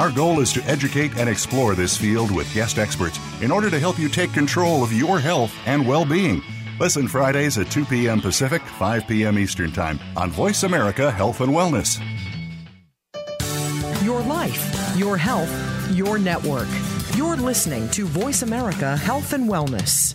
Our 0.00 0.10
goal 0.10 0.40
is 0.40 0.50
to 0.54 0.62
educate 0.64 1.18
and 1.18 1.28
explore 1.28 1.74
this 1.74 1.94
field 1.94 2.30
with 2.30 2.54
guest 2.54 2.78
experts 2.78 3.20
in 3.42 3.50
order 3.50 3.68
to 3.68 3.78
help 3.78 3.98
you 3.98 4.08
take 4.08 4.32
control 4.32 4.82
of 4.82 4.94
your 4.94 5.20
health 5.20 5.54
and 5.66 5.86
well 5.86 6.06
being. 6.06 6.42
Listen 6.80 7.06
Fridays 7.06 7.58
at 7.58 7.70
2 7.70 7.84
p.m. 7.84 8.18
Pacific, 8.18 8.62
5 8.62 9.06
p.m. 9.06 9.38
Eastern 9.38 9.70
Time 9.70 10.00
on 10.16 10.30
Voice 10.30 10.62
America 10.62 11.10
Health 11.10 11.42
and 11.42 11.52
Wellness. 11.52 12.00
Your 14.02 14.22
life, 14.22 14.96
your 14.96 15.18
health, 15.18 15.52
your 15.94 16.18
network. 16.18 16.68
You're 17.14 17.36
listening 17.36 17.86
to 17.90 18.06
Voice 18.06 18.40
America 18.40 18.96
Health 18.96 19.34
and 19.34 19.50
Wellness. 19.50 20.14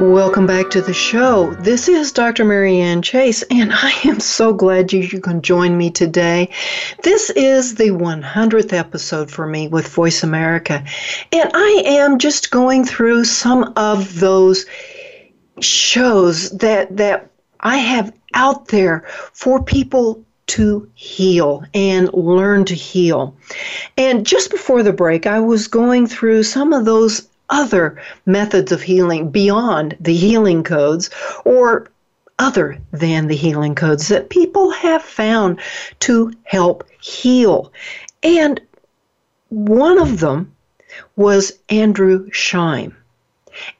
Welcome 0.00 0.48
back 0.48 0.70
to 0.70 0.82
the 0.82 0.92
show. 0.92 1.54
This 1.54 1.88
is 1.88 2.10
Dr. 2.10 2.44
Marianne 2.44 3.00
Chase, 3.00 3.44
and 3.44 3.72
I 3.72 3.92
am 4.04 4.18
so 4.18 4.52
glad 4.52 4.92
you, 4.92 5.02
you 5.02 5.20
can 5.20 5.40
join 5.40 5.78
me 5.78 5.88
today. 5.88 6.48
This 7.04 7.30
is 7.30 7.76
the 7.76 7.90
100th 7.90 8.72
episode 8.72 9.30
for 9.30 9.46
me 9.46 9.68
with 9.68 9.86
Voice 9.86 10.24
America, 10.24 10.84
and 11.30 11.48
I 11.54 11.82
am 11.86 12.18
just 12.18 12.50
going 12.50 12.84
through 12.84 13.24
some 13.24 13.72
of 13.76 14.18
those 14.18 14.66
shows 15.60 16.50
that 16.50 16.96
that 16.96 17.30
I 17.60 17.76
have 17.76 18.12
out 18.34 18.66
there 18.68 19.04
for 19.32 19.62
people 19.62 20.24
to 20.46 20.90
heal 20.94 21.64
and 21.72 22.12
learn 22.12 22.64
to 22.64 22.74
heal. 22.74 23.36
And 23.96 24.26
just 24.26 24.50
before 24.50 24.82
the 24.82 24.92
break, 24.92 25.28
I 25.28 25.38
was 25.38 25.68
going 25.68 26.08
through 26.08 26.42
some 26.42 26.72
of 26.72 26.84
those 26.84 27.28
other 27.50 28.00
methods 28.26 28.72
of 28.72 28.82
healing 28.82 29.30
beyond 29.30 29.96
the 30.00 30.14
healing 30.14 30.62
codes 30.62 31.10
or 31.44 31.88
other 32.38 32.78
than 32.92 33.26
the 33.26 33.36
healing 33.36 33.74
codes 33.74 34.08
that 34.08 34.30
people 34.30 34.70
have 34.70 35.02
found 35.02 35.60
to 36.00 36.32
help 36.44 36.88
heal. 37.00 37.72
And 38.22 38.60
one 39.50 39.98
of 39.98 40.20
them 40.20 40.52
was 41.16 41.58
Andrew 41.68 42.28
Scheim. 42.30 42.94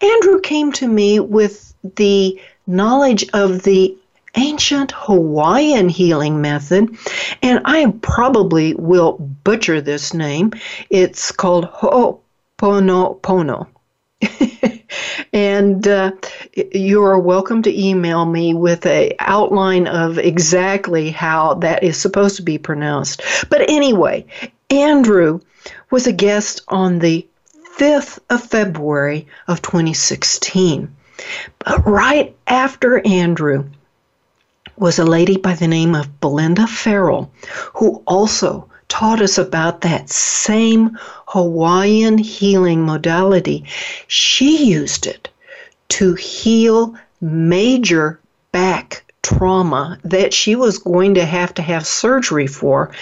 Andrew 0.00 0.40
came 0.40 0.70
to 0.72 0.86
me 0.86 1.18
with 1.18 1.74
the 1.96 2.40
knowledge 2.66 3.26
of 3.32 3.62
the 3.64 3.96
ancient 4.36 4.92
Hawaiian 4.92 5.88
healing 5.88 6.40
method, 6.40 6.96
and 7.42 7.60
I 7.64 7.92
probably 8.02 8.74
will 8.74 9.12
butcher 9.44 9.80
this 9.80 10.14
name. 10.14 10.52
It's 10.90 11.30
called 11.32 11.66
Ho'oponopono. 12.64 13.66
and 15.34 15.86
uh, 15.86 16.12
you 16.72 17.02
are 17.02 17.18
welcome 17.18 17.60
to 17.60 17.78
email 17.86 18.24
me 18.24 18.54
with 18.54 18.86
a 18.86 19.14
outline 19.18 19.86
of 19.86 20.16
exactly 20.16 21.10
how 21.10 21.52
that 21.56 21.84
is 21.84 22.00
supposed 22.00 22.36
to 22.36 22.42
be 22.42 22.56
pronounced. 22.56 23.20
But 23.50 23.68
anyway, 23.68 24.24
Andrew 24.70 25.40
was 25.90 26.06
a 26.06 26.12
guest 26.12 26.62
on 26.68 27.00
the 27.00 27.28
5th 27.76 28.20
of 28.30 28.42
February 28.42 29.26
of 29.46 29.60
2016. 29.60 30.96
But 31.58 31.86
right 31.86 32.34
after 32.46 33.06
Andrew 33.06 33.66
was 34.78 34.98
a 34.98 35.04
lady 35.04 35.36
by 35.36 35.52
the 35.52 35.68
name 35.68 35.94
of 35.94 36.18
Belinda 36.18 36.66
Farrell, 36.66 37.30
who 37.74 38.02
also 38.06 38.70
taught 38.94 39.20
us 39.20 39.38
about 39.38 39.80
that 39.80 40.08
same 40.08 40.96
Hawaiian 41.26 42.16
healing 42.16 42.86
modality. 42.86 43.64
She 44.06 44.66
used 44.66 45.08
it 45.08 45.28
to 45.88 46.14
heal 46.14 46.94
major 47.20 48.20
back 48.52 49.02
trauma 49.20 49.98
that 50.04 50.32
she 50.32 50.54
was 50.54 50.78
going 50.78 51.14
to 51.14 51.24
have 51.24 51.52
to 51.54 51.62
have 51.62 51.84
surgery 51.84 52.46
for 52.46 52.92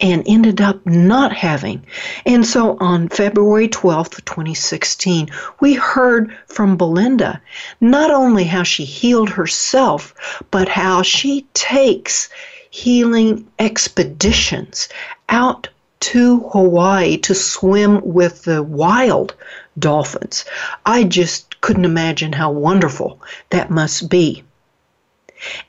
and 0.00 0.22
ended 0.26 0.60
up 0.60 0.84
not 0.84 1.32
having. 1.32 1.82
And 2.26 2.44
so 2.44 2.76
on 2.78 3.08
February 3.08 3.68
12th, 3.68 4.22
2016, 4.26 5.30
we 5.60 5.72
heard 5.72 6.36
from 6.48 6.76
Belinda 6.76 7.40
not 7.80 8.10
only 8.10 8.44
how 8.44 8.64
she 8.64 8.84
healed 8.84 9.30
herself, 9.30 10.42
but 10.50 10.68
how 10.68 11.00
she 11.00 11.46
takes 11.54 12.28
healing 12.70 13.46
expeditions 13.58 14.88
out 15.28 15.68
to 16.00 16.40
Hawaii 16.52 17.16
to 17.18 17.34
swim 17.34 18.00
with 18.04 18.44
the 18.44 18.62
wild 18.62 19.34
dolphins. 19.78 20.44
I 20.86 21.04
just 21.04 21.60
couldn't 21.60 21.84
imagine 21.84 22.32
how 22.32 22.52
wonderful 22.52 23.20
that 23.50 23.70
must 23.70 24.08
be. 24.08 24.44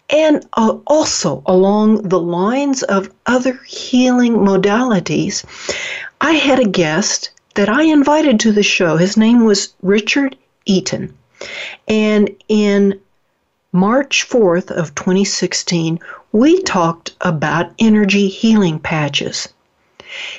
And 0.09 0.45
uh, 0.53 0.77
also, 0.87 1.43
along 1.45 2.09
the 2.09 2.19
lines 2.19 2.83
of 2.83 3.11
other 3.25 3.59
healing 3.67 4.33
modalities, 4.33 5.43
I 6.21 6.33
had 6.33 6.59
a 6.59 6.67
guest 6.67 7.29
that 7.55 7.69
I 7.69 7.83
invited 7.83 8.39
to 8.41 8.51
the 8.51 8.63
show. 8.63 8.97
His 8.97 9.17
name 9.17 9.45
was 9.45 9.73
Richard 9.81 10.35
Eaton. 10.65 11.13
And 11.87 12.35
in 12.47 12.99
March 13.71 14.27
4th 14.27 14.71
of 14.71 14.95
2016, 14.95 15.99
we 16.31 16.59
talked 16.63 17.15
about 17.21 17.71
energy 17.77 18.27
healing 18.27 18.79
patches. 18.79 19.47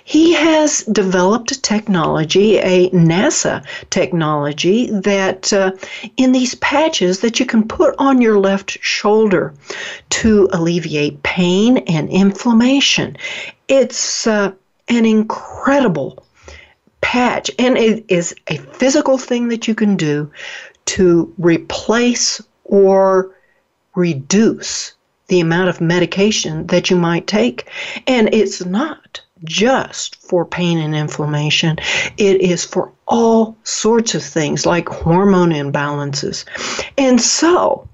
He 0.03 0.35
has 0.35 0.83
developed 0.91 1.53
a 1.53 1.61
technology, 1.61 2.59
a 2.59 2.91
NASA 2.91 3.65
technology, 3.89 4.91
that 4.91 5.53
uh, 5.53 5.71
in 6.17 6.33
these 6.33 6.57
patches 6.57 7.21
that 7.21 7.39
you 7.39 7.47
can 7.47 7.69
put 7.69 7.95
on 7.99 8.21
your 8.21 8.41
left 8.41 8.79
shoulder 8.81 9.55
to 10.09 10.49
alleviate 10.53 11.23
pain 11.23 11.79
and 11.87 12.09
inflammation. 12.09 13.17
It's 13.69 14.27
uh, 14.27 14.51
an 14.89 15.07
incredible 15.07 16.27
patch, 17.01 17.49
and 17.61 17.79
it 17.79 18.05
is 18.09 18.35
a 18.49 18.57
physical 18.57 19.19
thing 19.19 19.51
that 19.51 19.69
you 19.69 19.77
can 19.77 19.97
do 19.97 20.33
to 20.87 21.33
replace 21.39 22.41
or 22.71 23.35
reduce 23.95 24.93
the 25.27 25.41
amount 25.41 25.69
of 25.69 25.81
medication 25.81 26.67
that 26.69 26.89
you 26.89 26.97
might 26.97 27.27
take. 27.27 27.69
And 28.07 28.33
it's 28.33 28.65
not 28.65 29.21
just 29.45 30.17
for 30.17 30.45
pain 30.45 30.79
and 30.79 30.95
inflammation, 30.95 31.79
it 32.17 32.41
is 32.41 32.65
for 32.65 32.93
all 33.07 33.57
sorts 33.65 34.15
of 34.15 34.23
things 34.23 34.67
like 34.67 34.89
hormone 34.89 35.51
imbalances. 35.51 36.45
And 36.99 37.21
so, 37.21 37.89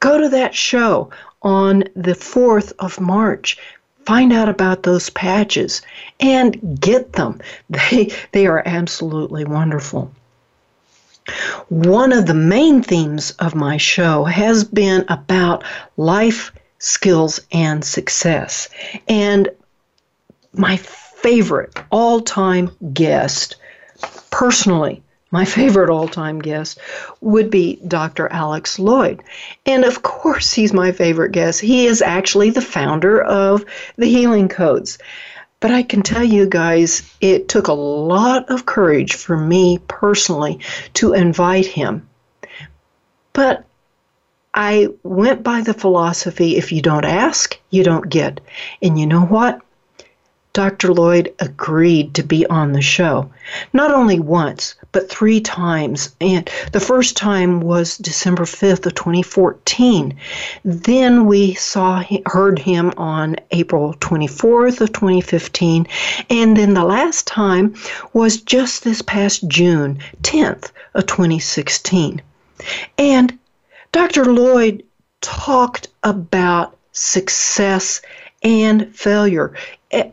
go 0.00 0.20
to 0.20 0.28
that 0.28 0.54
show 0.54 1.10
on 1.42 1.84
the 1.94 2.12
4th 2.12 2.72
of 2.78 3.00
March. 3.00 3.58
Find 4.04 4.32
out 4.32 4.48
about 4.48 4.82
those 4.82 5.10
patches 5.10 5.82
and 6.18 6.80
get 6.80 7.12
them. 7.14 7.40
They, 7.70 8.12
they 8.32 8.46
are 8.46 8.62
absolutely 8.66 9.44
wonderful. 9.44 10.12
One 11.68 12.12
of 12.12 12.26
the 12.26 12.34
main 12.34 12.82
themes 12.82 13.32
of 13.38 13.54
my 13.54 13.76
show 13.76 14.24
has 14.24 14.64
been 14.64 15.04
about 15.08 15.64
life 15.96 16.52
skills 16.78 17.40
and 17.52 17.84
success. 17.84 18.68
And 19.06 19.48
my 20.52 20.76
favorite 20.76 21.76
all 21.90 22.20
time 22.20 22.70
guest, 22.92 23.56
personally, 24.30 25.02
my 25.30 25.44
favorite 25.56 25.90
all 25.90 26.08
time 26.08 26.40
guest 26.40 26.78
would 27.20 27.50
be 27.50 27.80
Dr. 27.86 28.28
Alex 28.28 28.78
Loyd. 28.78 29.20
And 29.66 29.84
of 29.84 30.02
course, 30.02 30.52
he's 30.52 30.72
my 30.72 30.90
favorite 30.92 31.32
guest. 31.32 31.60
He 31.60 31.86
is 31.86 32.02
actually 32.02 32.50
the 32.50 32.60
founder 32.60 33.20
of 33.22 33.64
the 33.96 34.08
Healing 34.08 34.48
Codes. 34.48 34.98
But 35.60 35.70
I 35.70 35.82
can 35.82 36.02
tell 36.02 36.24
you 36.24 36.46
guys, 36.46 37.02
it 37.20 37.48
took 37.48 37.68
a 37.68 37.74
lot 37.74 38.50
of 38.50 38.64
courage 38.64 39.14
for 39.14 39.36
me 39.36 39.78
personally 39.86 40.60
to 40.94 41.12
invite 41.12 41.66
him. 41.66 42.08
But 43.34 43.64
I 44.54 44.88
went 45.02 45.42
by 45.42 45.60
the 45.60 45.74
philosophy 45.74 46.56
if 46.56 46.72
you 46.72 46.82
don't 46.82 47.04
ask, 47.04 47.58
you 47.68 47.84
don't 47.84 48.08
get. 48.08 48.40
And 48.82 48.98
you 48.98 49.06
know 49.06 49.22
what? 49.22 49.60
Dr. 50.52 50.88
Loyd 50.88 51.32
agreed 51.38 52.12
to 52.14 52.24
be 52.24 52.44
on 52.46 52.72
the 52.72 52.82
show. 52.82 53.30
Not 53.72 53.92
only 53.92 54.18
once, 54.18 54.74
but 54.90 55.08
three 55.08 55.40
times. 55.40 56.14
And 56.20 56.50
the 56.72 56.80
first 56.80 57.16
time 57.16 57.60
was 57.60 57.96
December 57.96 58.42
5th 58.42 58.84
of 58.86 58.94
2014. 58.96 60.12
Then 60.64 61.26
we 61.26 61.54
saw 61.54 62.02
heard 62.26 62.58
him 62.58 62.92
on 62.96 63.36
April 63.52 63.94
24th 64.00 64.80
of 64.80 64.92
2015, 64.92 65.86
and 66.28 66.56
then 66.56 66.74
the 66.74 66.84
last 66.84 67.28
time 67.28 67.74
was 68.12 68.40
just 68.40 68.82
this 68.82 69.02
past 69.02 69.46
June 69.46 70.00
10th 70.22 70.72
of 70.94 71.06
2016. 71.06 72.20
And 72.98 73.38
Dr. 73.92 74.24
Loyd 74.24 74.82
talked 75.20 75.88
about 76.02 76.76
success 76.92 78.02
and 78.42 78.94
failure 78.96 79.54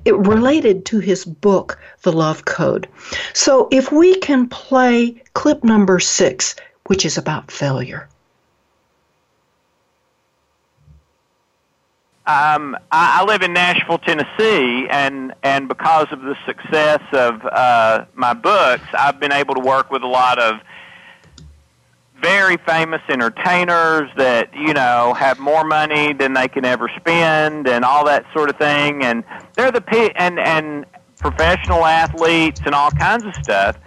related 0.06 0.86
to 0.86 1.00
his 1.00 1.26
book, 1.26 1.80
The 2.02 2.12
Love 2.12 2.46
Code. 2.46 2.88
So 3.34 3.68
if 3.72 3.92
we 3.92 4.16
can 4.20 4.48
play 4.50 5.22
clip 5.34 5.64
number 5.64 6.00
six, 6.00 6.56
which 6.88 7.06
is 7.06 7.18
about 7.18 7.52
failure. 7.52 8.08
Um, 12.26 12.76
I, 12.92 13.22
I 13.22 13.24
live 13.24 13.42
in 13.42 13.54
Nashville, 13.54 14.00
Tennessee, 14.00 14.88
and, 14.90 15.34
and 15.44 15.70
because 15.70 16.08
of 16.12 16.22
the 16.22 16.36
success 16.46 17.02
of 17.14 17.46
uh, 17.46 18.06
my 18.16 18.34
books, 18.34 18.84
I've 18.94 19.18
been 19.18 19.32
able 19.32 19.56
to 19.56 19.62
work 19.62 19.92
with 19.92 20.04
a 20.04 20.08
lot 20.08 20.38
of 20.38 20.60
very 22.22 22.58
famous 22.58 23.02
entertainers 23.10 24.10
that 24.18 24.50
you 24.54 24.74
know 24.74 25.14
have 25.18 25.40
more 25.40 25.64
money 25.64 26.14
than 26.14 26.34
they 26.34 26.48
can 26.48 26.66
ever 26.66 26.90
spend 26.98 27.68
and 27.68 27.86
all 27.86 28.06
that 28.06 28.26
sort 28.34 28.50
of 28.50 28.58
thing. 28.58 29.04
And 29.04 29.24
they're 29.56 29.72
the 29.72 29.82
pe- 29.82 30.14
and 30.16 30.40
and 30.40 30.86
professional 31.20 31.86
athletes 31.86 32.62
and 32.66 32.74
all 32.74 32.92
kinds 32.92 33.26
of 33.26 33.34
stuff. 33.36 33.78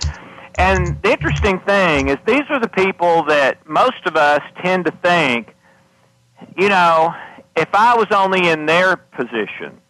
And 0.59 1.01
the 1.03 1.11
interesting 1.11 1.61
thing 1.61 2.09
is 2.09 2.17
these 2.27 2.43
are 2.51 2.61
the 2.61 2.69
people 2.69 3.25
that 3.25 3.67
most 3.69 4.05
of 4.07 4.17
us 4.17 4.43
tend 4.63 4.85
to 4.87 4.93
think 5.03 5.55
you 6.57 6.69
know 6.69 7.15
if 7.57 7.69
I 7.73 7.97
was 7.97 8.09
only 8.11 8.49
in 8.49 8.67
their 8.67 8.97
position 8.97 9.81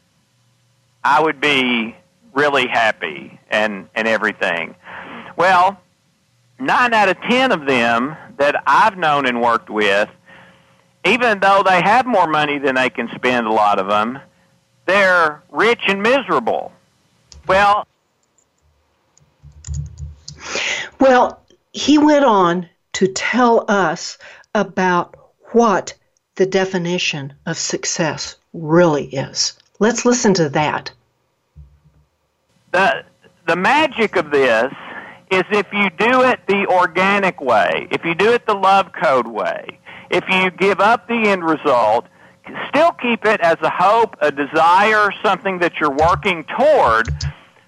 I 1.03 1.23
would 1.23 1.41
be 1.41 1.97
really 2.33 2.69
happy 2.69 3.39
and 3.51 3.89
and 3.95 4.07
everything. 4.07 4.75
Well 5.37 5.81
nine 6.61 6.93
out 6.93 7.09
of 7.09 7.21
ten 7.23 7.53
of 7.53 7.67
them 7.67 8.17
that 8.41 8.63
I've 8.67 8.97
known 8.97 9.27
and 9.27 9.43
worked 9.43 9.69
with, 9.69 10.09
even 11.05 11.41
though 11.41 11.63
they 11.63 11.83
have 11.83 12.07
more 12.07 12.27
money 12.27 12.59
than 12.59 12.75
they 12.75 12.89
can 12.89 13.11
spend, 13.15 13.47
a 13.47 13.53
lot 13.53 13.79
of 13.79 13.87
them, 13.87 14.19
they're 14.87 15.43
rich 15.51 15.83
and 15.87 16.03
miserable. 16.03 16.73
Well, 17.47 17.87
well, 20.99 21.43
he 21.73 21.99
went 21.99 22.25
on 22.25 22.67
to 22.95 23.09
tell 23.09 23.67
us 23.69 24.17
about 24.55 25.15
what 25.53 25.93
the 26.37 26.47
definition 26.47 27.35
of 27.45 27.59
success 27.59 28.37
really 28.55 29.05
is. 29.09 29.53
Let's 29.81 30.07
listen 30.07 30.33
to 30.35 30.49
that. 30.49 30.91
The 32.73 33.05
the 33.47 33.57
magic 33.57 34.17
of 34.17 34.31
this 34.31 34.73
is 35.31 35.45
if 35.51 35.67
you 35.73 35.91
do 35.91 36.23
it 36.23 36.41
the 36.47 36.67
organic 36.67 37.41
way, 37.41 37.87
if 37.91 38.05
you 38.05 38.15
do 38.15 38.33
it 38.33 38.47
the 38.47 38.55
love 38.55 38.93
code 38.93 39.29
way, 39.29 39.79
if 40.11 40.25
you 40.29 40.51
give 40.51 40.81
up 40.81 41.07
the 41.07 41.29
end 41.29 41.45
result, 41.45 42.07
still 42.69 42.91
keep 42.93 43.25
it 43.25 43.41
as 43.41 43.57
a 43.63 43.71
hope, 43.71 44.17
a 44.21 44.33
desire, 44.33 45.11
something 45.23 45.61
that 45.61 45.79
you're 45.79 45.95
working 45.95 46.45
toward, 46.45 47.09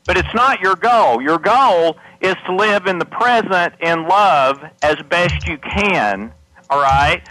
but 0.07 0.17
it's 0.17 0.35
not 0.35 0.61
your 0.61 0.75
goal. 0.75 1.23
Your 1.23 1.39
goal 1.39 1.97
is 2.21 2.35
to 2.47 2.57
live 2.57 2.87
in 2.87 2.99
the 2.99 3.05
present 3.05 3.75
in 3.81 4.09
love 4.09 4.61
as 4.83 4.97
best 5.09 5.47
you 5.47 5.59
can, 5.59 6.33
all 6.69 6.83
right? 6.83 7.23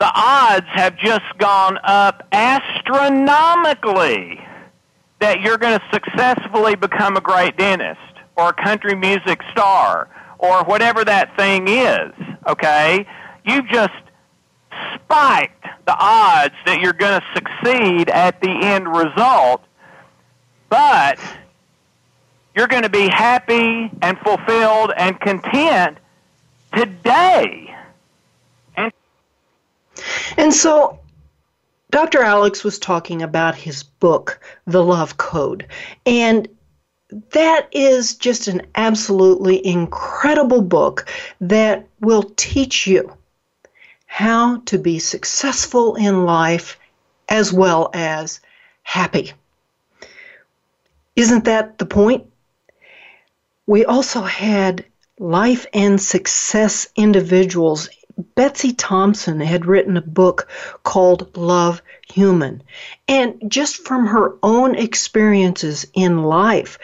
The 0.00 0.10
odds 0.14 0.66
have 0.72 0.96
just 0.96 1.26
gone 1.38 1.78
up 1.84 2.26
astronomically 2.32 4.40
that 5.20 5.40
you're 5.40 5.58
going 5.58 5.78
to 5.78 5.84
successfully 5.92 6.76
become 6.76 7.16
a 7.16 7.20
great 7.20 7.58
dentist 7.58 7.98
or 8.38 8.50
a 8.50 8.52
country 8.54 8.94
music 8.94 9.42
star 9.50 10.08
or 10.38 10.62
whatever 10.64 11.04
that 11.04 11.36
thing 11.36 11.66
is, 11.66 12.12
okay? 12.46 13.04
You've 13.44 13.66
just 13.66 13.92
spiked 14.94 15.64
the 15.86 15.96
odds 15.98 16.54
that 16.64 16.80
you're 16.80 16.92
going 16.92 17.20
to 17.20 17.26
succeed 17.34 18.08
at 18.08 18.40
the 18.40 18.50
end 18.50 18.86
result, 18.88 19.62
but 20.68 21.18
you're 22.54 22.68
going 22.68 22.84
to 22.84 22.88
be 22.88 23.08
happy 23.08 23.90
and 24.00 24.16
fulfilled 24.20 24.92
and 24.96 25.18
content 25.20 25.98
today. 26.72 27.74
And, 28.76 28.92
and 30.36 30.54
so 30.54 31.00
Dr. 31.90 32.22
Alex 32.22 32.62
was 32.62 32.78
talking 32.78 33.22
about 33.22 33.56
his 33.56 33.82
book, 33.82 34.40
The 34.66 34.84
Love 34.84 35.16
Code. 35.16 35.66
And 36.06 36.48
that 37.30 37.68
is 37.72 38.16
just 38.16 38.48
an 38.48 38.62
absolutely 38.74 39.64
incredible 39.64 40.62
book 40.62 41.08
that 41.40 41.86
will 42.00 42.24
teach 42.36 42.86
you 42.86 43.16
how 44.06 44.58
to 44.66 44.78
be 44.78 44.98
successful 44.98 45.94
in 45.94 46.24
life 46.24 46.78
as 47.28 47.52
well 47.52 47.90
as 47.94 48.40
happy. 48.82 49.32
Isn't 51.16 51.44
that 51.44 51.78
the 51.78 51.86
point? 51.86 52.26
We 53.66 53.84
also 53.84 54.22
had 54.22 54.84
life 55.18 55.66
and 55.72 56.00
success 56.00 56.88
individuals. 56.96 57.88
Betsy 58.34 58.72
Thompson 58.72 59.38
had 59.38 59.66
written 59.66 59.96
a 59.96 60.02
book 60.02 60.48
called 60.82 61.36
Love 61.36 61.82
Human. 62.12 62.62
And 63.06 63.40
just 63.46 63.86
from 63.86 64.08
her 64.08 64.34
own 64.42 64.74
experiences 64.74 65.86
in 65.94 66.24
life 66.24 66.78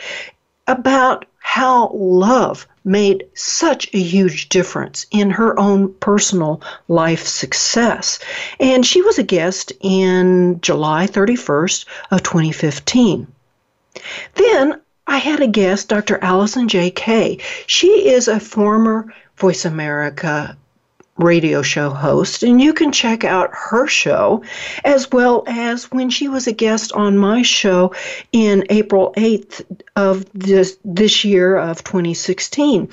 about 0.68 1.24
how 1.40 1.90
love 1.92 2.66
made 2.84 3.26
such 3.34 3.88
a 3.92 3.98
huge 3.98 4.48
difference 4.48 5.06
in 5.10 5.30
her 5.30 5.58
own 5.58 5.92
personal 5.94 6.62
life 6.88 7.26
success. 7.26 8.18
And 8.60 8.86
she 8.86 9.02
was 9.02 9.18
a 9.18 9.22
guest 9.22 9.72
in 9.80 10.60
July 10.60 11.06
31st 11.06 11.84
of 12.10 12.22
2015. 12.22 13.26
Then 14.34 14.80
I 15.06 15.18
had 15.18 15.40
a 15.40 15.46
guest, 15.46 15.88
Dr. 15.88 16.18
Allison 16.22 16.68
J. 16.68 16.90
Kay. 16.90 17.38
She 17.66 18.08
is 18.08 18.28
a 18.28 18.40
former 18.40 19.12
Voice 19.36 19.64
America 19.64 20.56
radio 21.16 21.62
show 21.62 21.90
host, 21.90 22.42
and 22.42 22.60
you 22.60 22.72
can 22.72 22.90
check 22.90 23.24
out 23.24 23.50
her 23.52 23.86
show 23.86 24.42
as 24.84 25.10
well 25.10 25.44
as 25.46 25.90
when 25.92 26.10
she 26.10 26.28
was 26.28 26.46
a 26.46 26.52
guest 26.52 26.92
on 26.92 27.16
my 27.16 27.42
show 27.42 27.94
in 28.32 28.64
April 28.70 29.12
8th 29.16 29.64
of 29.96 30.26
this, 30.32 30.78
this 30.84 31.24
year 31.24 31.56
of 31.56 31.84
2016. 31.84 32.88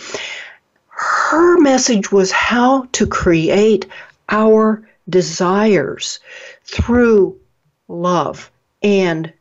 Her 0.87 1.59
message 1.59 2.11
was 2.11 2.31
how 2.31 2.83
to 2.91 3.07
create 3.07 3.87
our 4.29 4.87
desires 5.09 6.19
through 6.63 7.39
love 7.87 8.51
and 8.83 9.33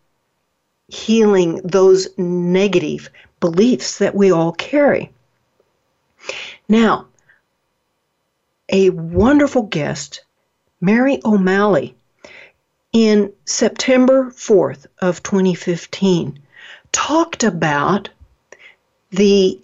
healing 0.88 1.60
those 1.62 2.08
negative 2.18 3.10
beliefs 3.40 3.98
that 3.98 4.14
we 4.14 4.32
all 4.32 4.52
carry. 4.52 5.10
Now, 6.68 7.06
a 8.70 8.90
wonderful 8.90 9.62
guest, 9.62 10.22
Mary 10.80 11.20
O'Malley, 11.24 11.94
in 12.92 13.32
September 13.44 14.30
4th 14.30 14.86
of 15.00 15.22
2015 15.22 16.38
talked 16.92 17.44
about 17.44 18.08
the 19.10 19.60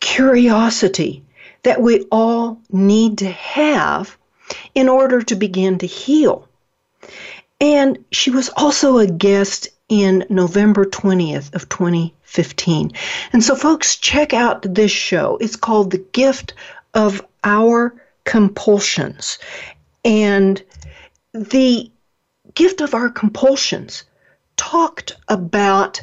curiosity 0.00 1.22
that 1.62 1.80
we 1.82 2.06
all 2.10 2.58
need 2.70 3.18
to 3.18 3.30
have 3.30 4.16
in 4.74 4.88
order 4.88 5.20
to 5.22 5.34
begin 5.34 5.78
to 5.78 5.86
heal. 5.86 6.48
And 7.60 8.04
she 8.12 8.30
was 8.30 8.50
also 8.56 8.98
a 8.98 9.06
guest 9.06 9.68
in 9.88 10.24
November 10.28 10.84
20th 10.84 11.54
of 11.54 11.68
2015. 11.68 12.92
And 13.32 13.42
so 13.42 13.54
folks 13.54 13.96
check 13.96 14.32
out 14.32 14.62
this 14.62 14.90
show. 14.90 15.38
It's 15.40 15.56
called 15.56 15.90
The 15.90 16.04
Gift 16.12 16.54
of 16.94 17.24
Our 17.44 17.94
compulsions. 18.26 19.38
And 20.04 20.62
the 21.32 21.90
gift 22.52 22.82
of 22.82 22.94
our 22.94 23.08
compulsions 23.08 24.04
talked 24.56 25.16
about 25.28 26.02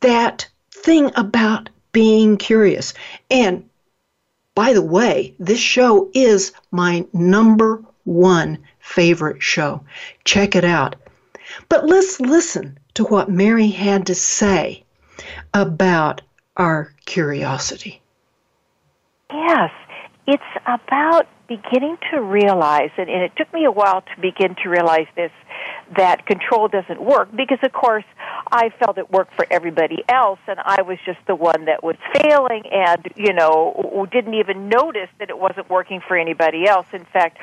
that 0.00 0.48
thing 0.72 1.12
about 1.14 1.68
being 1.92 2.36
curious. 2.36 2.92
And 3.30 3.68
by 4.54 4.72
the 4.72 4.82
way, 4.82 5.34
this 5.38 5.60
show 5.60 6.10
is 6.12 6.52
my 6.70 7.06
number 7.12 7.84
one 8.04 8.58
favorite 8.80 9.42
show. 9.42 9.84
Check 10.24 10.56
it 10.56 10.64
out. 10.64 10.96
But 11.68 11.86
let's 11.86 12.20
listen 12.20 12.78
to 12.94 13.04
what 13.04 13.30
Mary 13.30 13.68
had 13.68 14.06
to 14.06 14.14
say 14.14 14.84
about 15.52 16.22
our 16.56 16.94
curiosity. 17.04 18.00
Yes, 19.30 19.70
it's 20.26 20.42
about 20.66 21.28
beginning 21.48 21.96
to 22.10 22.20
realize, 22.20 22.90
and, 22.96 23.08
and, 23.08 23.22
it 23.22 23.32
took 23.36 23.52
me 23.54 23.64
a 23.64 23.70
while 23.70 24.02
to 24.02 24.20
begin 24.20 24.56
to 24.62 24.68
realize 24.68 25.06
this, 25.14 25.30
that 25.96 26.26
control 26.26 26.66
doesn't 26.66 27.00
work 27.00 27.28
because, 27.36 27.58
of 27.62 27.72
course, 27.72 28.04
I 28.50 28.70
felt 28.70 28.98
it 28.98 29.10
worked 29.12 29.34
for 29.34 29.46
everybody 29.48 30.02
else, 30.08 30.40
and 30.48 30.58
I 30.58 30.82
was 30.82 30.98
just 31.06 31.20
the 31.28 31.36
one 31.36 31.66
that 31.66 31.84
was 31.84 31.96
failing 32.14 32.64
and, 32.72 33.06
you 33.14 33.32
know, 33.32 34.08
didn't 34.10 34.34
even 34.34 34.68
notice 34.68 35.08
that 35.20 35.30
it 35.30 35.38
wasn't 35.38 35.70
working 35.70 36.00
for 36.06 36.16
anybody 36.16 36.66
else. 36.66 36.86
In 36.92 37.04
fact, 37.04 37.38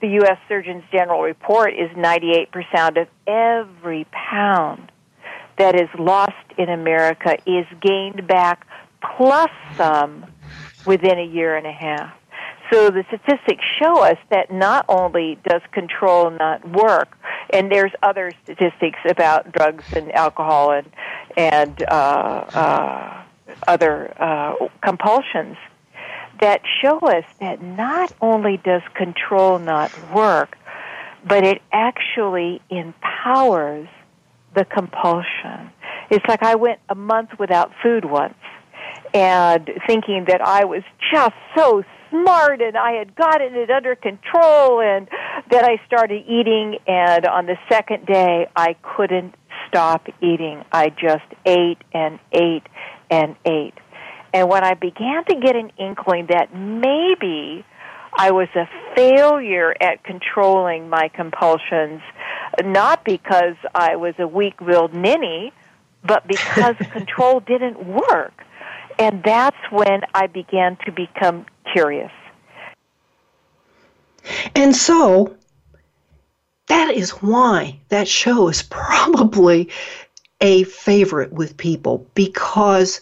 the 0.00 0.08
U.S. 0.08 0.38
Surgeon's 0.48 0.84
General 0.92 1.22
report 1.22 1.74
is 1.74 1.90
98% 1.96 3.02
of 3.02 3.08
every 3.26 4.06
pound 4.12 4.92
that 5.58 5.74
is 5.74 5.88
lost 5.98 6.32
in 6.56 6.68
America 6.68 7.36
is 7.44 7.66
gained 7.80 8.26
back 8.28 8.66
plus 9.16 9.50
some 9.76 10.26
within 10.86 11.18
a 11.18 11.24
year 11.24 11.56
and 11.56 11.66
a 11.66 11.72
half. 11.72 12.14
So 12.70 12.90
the 12.90 13.04
statistics 13.08 13.64
show 13.80 14.02
us 14.02 14.18
that 14.30 14.50
not 14.50 14.84
only 14.88 15.38
does 15.48 15.62
control 15.72 16.30
not 16.30 16.68
work, 16.68 17.16
and 17.50 17.70
there's 17.72 17.92
other 18.02 18.32
statistics 18.42 18.98
about 19.08 19.52
drugs 19.52 19.84
and 19.94 20.12
alcohol 20.12 20.72
and 20.72 20.86
and 21.36 21.82
uh, 21.82 21.94
uh, 21.94 23.22
other 23.66 24.14
uh, 24.20 24.54
compulsions 24.82 25.56
that 26.40 26.60
show 26.82 26.98
us 26.98 27.24
that 27.40 27.62
not 27.62 28.12
only 28.20 28.58
does 28.58 28.82
control 28.94 29.58
not 29.58 29.90
work, 30.14 30.56
but 31.26 31.44
it 31.44 31.62
actually 31.72 32.60
empowers 32.70 33.88
the 34.54 34.64
compulsion. 34.64 35.70
It's 36.10 36.24
like 36.28 36.42
I 36.42 36.54
went 36.54 36.80
a 36.88 36.94
month 36.94 37.30
without 37.38 37.72
food 37.82 38.04
once 38.04 38.34
and 39.14 39.70
thinking 39.86 40.26
that 40.28 40.40
I 40.40 40.64
was 40.64 40.82
just 41.12 41.34
so 41.56 41.82
smart 42.10 42.60
and 42.60 42.76
I 42.76 42.92
had 42.92 43.14
gotten 43.14 43.54
it 43.54 43.70
under 43.70 43.94
control 43.94 44.80
and 44.80 45.08
then 45.50 45.64
I 45.64 45.80
started 45.86 46.24
eating 46.26 46.78
and 46.86 47.26
on 47.26 47.46
the 47.46 47.56
second 47.68 48.06
day 48.06 48.46
I 48.56 48.76
couldn't 48.82 49.34
stop 49.68 50.06
eating. 50.20 50.64
I 50.72 50.88
just 50.90 51.26
ate 51.44 51.78
and 51.92 52.18
ate 52.32 52.66
and 53.10 53.36
ate. 53.44 53.74
And 54.32 54.48
when 54.48 54.64
I 54.64 54.74
began 54.74 55.24
to 55.24 55.34
get 55.36 55.56
an 55.56 55.72
inkling 55.78 56.26
that 56.28 56.54
maybe 56.54 57.64
I 58.16 58.30
was 58.32 58.48
a 58.54 58.68
failure 58.94 59.74
at 59.80 60.02
controlling 60.04 60.88
my 60.88 61.08
compulsions, 61.08 62.02
not 62.62 63.04
because 63.04 63.56
I 63.74 63.96
was 63.96 64.14
a 64.18 64.26
weak 64.26 64.60
willed 64.60 64.94
ninny, 64.94 65.52
but 66.04 66.26
because 66.26 66.76
control 66.92 67.40
didn't 67.40 67.86
work. 67.86 68.44
And 68.98 69.22
that's 69.22 69.56
when 69.70 70.00
I 70.14 70.26
began 70.26 70.76
to 70.84 70.92
become 70.92 71.46
curious. 71.72 72.10
And 74.54 74.74
so 74.74 75.34
that 76.66 76.94
is 76.94 77.10
why 77.10 77.80
that 77.88 78.08
show 78.08 78.48
is 78.48 78.62
probably 78.70 79.68
a 80.40 80.64
favorite 80.64 81.32
with 81.32 81.56
people 81.56 82.06
because 82.14 83.00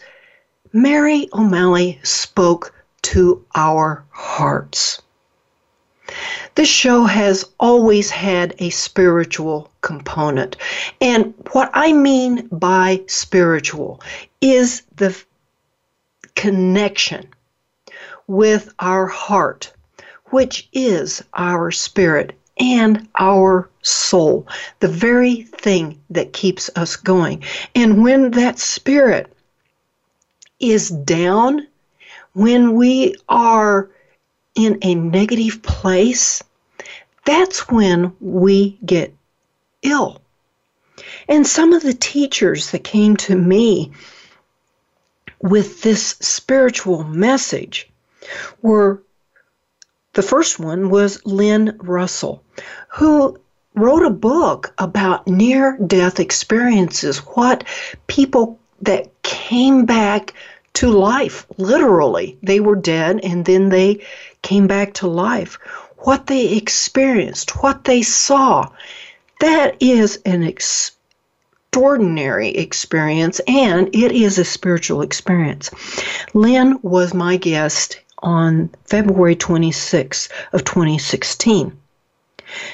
Mary 0.73 1.29
O'Malley 1.33 1.99
spoke 2.03 2.73
to 3.03 3.45
our 3.55 4.03
hearts. 4.09 5.01
This 6.55 6.69
show 6.69 7.03
has 7.03 7.45
always 7.59 8.09
had 8.09 8.55
a 8.59 8.69
spiritual 8.69 9.69
component. 9.81 10.57
And 11.01 11.33
what 11.51 11.69
I 11.73 11.93
mean 11.93 12.47
by 12.47 13.03
spiritual 13.07 14.01
is 14.41 14.83
the 14.95 15.15
connection 16.35 17.27
with 18.27 18.73
our 18.79 19.07
heart, 19.07 19.73
which 20.25 20.67
is 20.73 21.23
our 21.33 21.71
spirit 21.71 22.37
and 22.59 23.07
our 23.19 23.69
soul, 23.81 24.47
the 24.79 24.87
very 24.87 25.43
thing 25.43 25.99
that 26.09 26.33
keeps 26.33 26.69
us 26.75 26.95
going. 26.95 27.43
And 27.75 28.03
when 28.03 28.31
that 28.31 28.59
spirit 28.59 29.31
is 30.59 30.89
down, 30.89 31.67
when 32.33 32.75
we 32.75 33.15
are 33.29 33.89
in 34.55 34.79
a 34.81 34.95
negative 34.95 35.61
place, 35.61 36.43
that's 37.25 37.69
when 37.69 38.13
we 38.19 38.77
get 38.85 39.13
ill. 39.83 40.21
And 41.29 41.45
some 41.45 41.73
of 41.73 41.83
the 41.83 41.93
teachers 41.93 42.71
that 42.71 42.83
came 42.83 43.15
to 43.17 43.35
me 43.35 43.91
with 45.41 45.81
this 45.83 46.15
spiritual 46.19 47.03
message 47.03 47.89
were 48.61 49.01
the 50.13 50.23
first 50.23 50.59
one 50.59 50.89
was 50.89 51.23
Lynn 51.25 51.77
Russell, 51.79 52.43
who 52.87 53.39
wrote 53.75 54.03
a 54.03 54.09
book 54.09 54.73
about 54.79 55.27
near 55.27 55.77
death 55.85 56.19
experiences, 56.19 57.19
what 57.19 57.63
people 58.07 58.59
that 58.81 59.21
came 59.21 59.85
back 59.85 60.33
to 60.73 60.89
life, 60.89 61.45
literally. 61.57 62.37
They 62.41 62.59
were 62.59 62.75
dead 62.75 63.19
and 63.23 63.45
then 63.45 63.69
they 63.69 64.03
came 64.41 64.67
back 64.67 64.93
to 64.95 65.07
life. 65.07 65.59
What 65.99 66.27
they 66.27 66.55
experienced, 66.55 67.61
what 67.61 67.83
they 67.83 68.01
saw. 68.01 68.69
That 69.39 69.75
is 69.79 70.19
an 70.25 70.43
extraordinary 70.43 72.49
experience 72.49 73.39
and 73.47 73.95
it 73.95 74.11
is 74.11 74.39
a 74.39 74.45
spiritual 74.45 75.01
experience. 75.01 75.69
Lynn 76.33 76.79
was 76.81 77.13
my 77.13 77.37
guest 77.37 77.99
on 78.19 78.69
February 78.85 79.35
26 79.35 80.29
of 80.53 80.63
2016. 80.63 81.77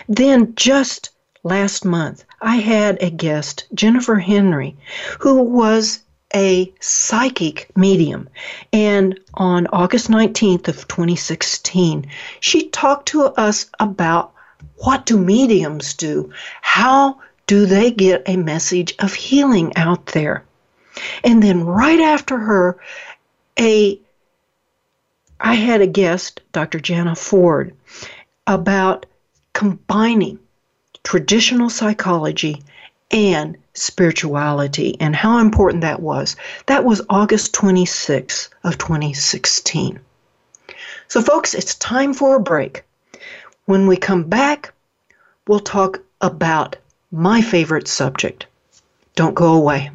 Then 0.07 0.53
just 0.55 1.09
last 1.43 1.85
month, 1.85 2.23
I 2.41 2.57
had 2.57 3.01
a 3.01 3.09
guest, 3.09 3.65
Jennifer 3.73 4.15
Henry, 4.15 4.75
who 5.19 5.41
was 5.41 5.99
a 6.35 6.73
psychic 6.79 7.69
medium. 7.75 8.29
And 8.71 9.19
on 9.35 9.67
August 9.67 10.09
19th 10.09 10.67
of 10.67 10.87
2016, 10.87 12.07
she 12.39 12.69
talked 12.69 13.07
to 13.09 13.23
us 13.23 13.67
about 13.79 14.31
what 14.77 15.05
do 15.05 15.17
mediums 15.17 15.93
do? 15.93 16.31
How 16.61 17.19
do 17.47 17.65
they 17.65 17.91
get 17.91 18.23
a 18.25 18.37
message 18.37 18.95
of 18.99 19.13
healing 19.13 19.75
out 19.75 20.07
there? 20.07 20.43
And 21.23 21.41
then 21.41 21.65
right 21.65 21.99
after 21.99 22.37
her, 22.37 22.77
a 23.59 23.99
I 25.45 25.55
had 25.55 25.81
a 25.81 25.87
guest, 25.87 26.39
Dr. 26.53 26.79
Jana 26.79 27.15
Ford, 27.15 27.75
about 28.47 29.05
combining 29.51 30.39
traditional 31.03 31.69
psychology 31.69 32.63
and 33.11 33.57
spirituality 33.73 34.95
and 35.01 35.13
how 35.13 35.39
important 35.39 35.81
that 35.81 35.99
was. 35.99 36.37
That 36.67 36.85
was 36.85 37.01
August 37.09 37.53
26th 37.53 38.47
of 38.63 38.77
2016. 38.77 39.99
So 41.09 41.21
folks, 41.21 41.53
it's 41.53 41.75
time 41.75 42.13
for 42.13 42.37
a 42.37 42.39
break. 42.39 42.83
When 43.65 43.85
we 43.85 43.97
come 43.97 44.23
back, 44.23 44.73
we'll 45.45 45.59
talk 45.59 45.99
about 46.21 46.77
my 47.11 47.41
favorite 47.41 47.89
subject. 47.89 48.45
Don't 49.15 49.35
go 49.35 49.53
away. 49.53 49.91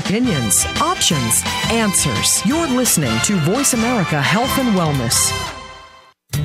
Opinions, 0.00 0.64
options, 0.80 1.42
answers. 1.70 2.44
You're 2.46 2.66
listening 2.68 3.16
to 3.24 3.36
Voice 3.36 3.74
America 3.74 4.20
Health 4.20 4.58
and 4.58 4.68
Wellness. 4.74 5.30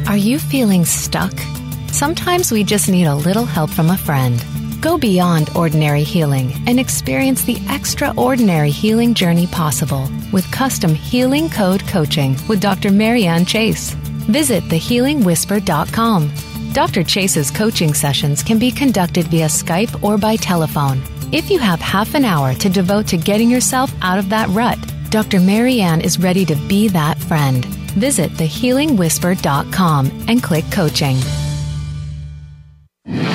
Are 0.09 0.17
you 0.17 0.39
feeling 0.39 0.83
stuck? 0.83 1.31
Sometimes 1.87 2.51
we 2.51 2.65
just 2.65 2.89
need 2.89 3.05
a 3.05 3.15
little 3.15 3.45
help 3.45 3.69
from 3.69 3.89
a 3.89 3.97
friend. 3.97 4.43
Go 4.81 4.97
beyond 4.97 5.49
ordinary 5.55 6.03
healing 6.03 6.51
and 6.67 6.79
experience 6.79 7.43
the 7.43 7.57
extraordinary 7.69 8.71
healing 8.71 9.13
journey 9.13 9.47
possible 9.47 10.09
with 10.33 10.51
custom 10.51 10.93
healing 10.93 11.49
code 11.49 11.87
coaching 11.87 12.35
with 12.49 12.59
Dr. 12.59 12.91
Marianne 12.91 13.45
Chase. 13.45 13.93
Visit 14.27 14.63
thehealingwhisper.com. 14.65 16.31
Dr. 16.73 17.03
Chase's 17.03 17.51
coaching 17.51 17.93
sessions 17.93 18.43
can 18.43 18.59
be 18.59 18.69
conducted 18.69 19.27
via 19.27 19.47
Skype 19.47 20.03
or 20.03 20.17
by 20.17 20.35
telephone 20.35 21.01
if 21.35 21.51
you 21.51 21.59
have 21.59 21.81
half 21.81 22.15
an 22.15 22.23
hour 22.23 22.53
to 22.53 22.69
devote 22.69 23.07
to 23.07 23.17
getting 23.17 23.49
yourself 23.49 23.93
out 24.01 24.17
of 24.17 24.29
that 24.29 24.47
rut, 24.49 24.79
Dr. 25.09 25.41
Marianne 25.41 25.99
is 25.99 26.17
ready 26.17 26.45
to 26.45 26.55
be 26.67 26.87
that 26.87 27.17
friend. 27.17 27.65
Visit 27.95 28.31
thehealingwhisper.com 28.31 30.25
and 30.29 30.41
click 30.41 30.63
coaching. 30.71 31.17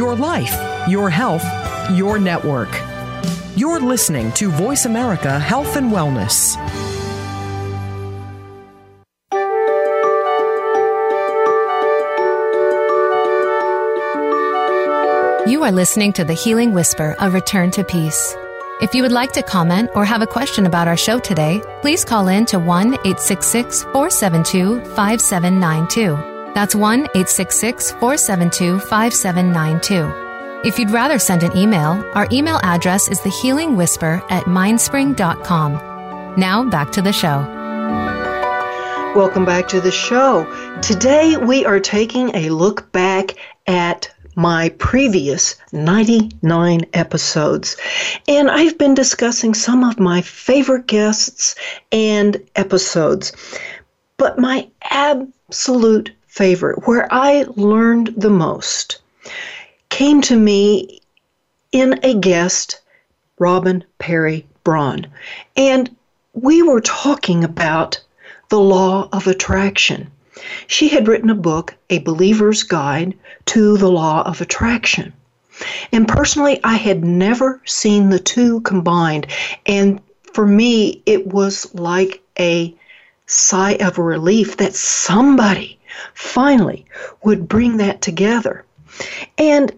Your 0.00 0.16
life, 0.16 0.56
your 0.88 1.10
health, 1.10 1.44
your 1.90 2.18
network. 2.18 2.70
You're 3.54 3.80
listening 3.80 4.32
to 4.32 4.48
Voice 4.48 4.86
America 4.86 5.38
Health 5.38 5.76
and 5.76 5.92
Wellness. 5.92 6.56
You 15.46 15.62
are 15.64 15.70
listening 15.70 16.14
to 16.14 16.24
The 16.24 16.32
Healing 16.32 16.72
Whisper, 16.72 17.14
a 17.18 17.30
return 17.30 17.70
to 17.72 17.84
peace. 17.84 18.34
If 18.80 18.94
you 18.94 19.02
would 19.02 19.12
like 19.12 19.32
to 19.32 19.42
comment 19.42 19.90
or 19.94 20.06
have 20.06 20.22
a 20.22 20.26
question 20.26 20.64
about 20.64 20.88
our 20.88 20.96
show 20.96 21.18
today, 21.18 21.62
please 21.82 22.06
call 22.06 22.28
in 22.28 22.46
to 22.46 22.58
1 22.58 22.94
866 22.94 23.82
472 23.82 24.82
5792. 24.94 26.29
That's 26.54 26.74
1 26.74 27.00
866 27.00 27.92
472 27.92 28.80
5792. 28.80 30.66
If 30.66 30.78
you'd 30.78 30.90
rather 30.90 31.18
send 31.18 31.42
an 31.42 31.56
email, 31.56 32.04
our 32.14 32.28
email 32.32 32.60
address 32.62 33.08
is 33.08 33.20
thehealingwhisper 33.20 34.22
at 34.30 34.44
mindspring.com. 34.44 36.34
Now 36.36 36.68
back 36.68 36.92
to 36.92 37.02
the 37.02 37.12
show. 37.12 37.38
Welcome 39.16 39.44
back 39.44 39.68
to 39.68 39.80
the 39.80 39.90
show. 39.90 40.44
Today 40.82 41.36
we 41.36 41.64
are 41.64 41.80
taking 41.80 42.34
a 42.34 42.50
look 42.50 42.92
back 42.92 43.36
at 43.66 44.12
my 44.36 44.68
previous 44.78 45.56
99 45.72 46.80
episodes. 46.94 47.76
And 48.28 48.50
I've 48.50 48.76
been 48.76 48.94
discussing 48.94 49.54
some 49.54 49.82
of 49.82 49.98
my 49.98 50.20
favorite 50.20 50.86
guests 50.86 51.54
and 51.90 52.36
episodes. 52.56 53.32
But 54.16 54.38
my 54.38 54.68
absolute 54.90 56.12
favorite, 56.30 56.86
where 56.86 57.12
I 57.12 57.44
learned 57.56 58.14
the 58.16 58.30
most, 58.30 59.00
came 59.88 60.22
to 60.22 60.36
me 60.36 61.00
in 61.72 61.98
a 62.04 62.14
guest, 62.14 62.80
Robin 63.38 63.84
Perry 63.98 64.46
Braun. 64.62 65.08
And 65.56 65.94
we 66.32 66.62
were 66.62 66.80
talking 66.80 67.42
about 67.42 68.00
the 68.48 68.60
law 68.60 69.08
of 69.12 69.26
attraction. 69.26 70.08
She 70.68 70.88
had 70.88 71.08
written 71.08 71.30
a 71.30 71.34
book, 71.34 71.74
A 71.90 71.98
Believer's 71.98 72.62
Guide 72.62 73.18
to 73.46 73.76
the 73.76 73.90
Law 73.90 74.22
of 74.22 74.40
Attraction. 74.40 75.12
And 75.90 76.06
personally, 76.06 76.60
I 76.62 76.76
had 76.76 77.04
never 77.04 77.60
seen 77.64 78.08
the 78.08 78.20
two 78.20 78.60
combined. 78.60 79.26
And 79.66 80.00
for 80.32 80.46
me, 80.46 81.02
it 81.06 81.26
was 81.26 81.74
like 81.74 82.22
a 82.38 82.72
sigh 83.26 83.74
of 83.80 83.98
relief 83.98 84.56
that 84.58 84.74
somebody 84.74 85.79
finally 86.14 86.84
would 87.22 87.48
bring 87.48 87.76
that 87.78 88.02
together. 88.02 88.64
And 89.38 89.72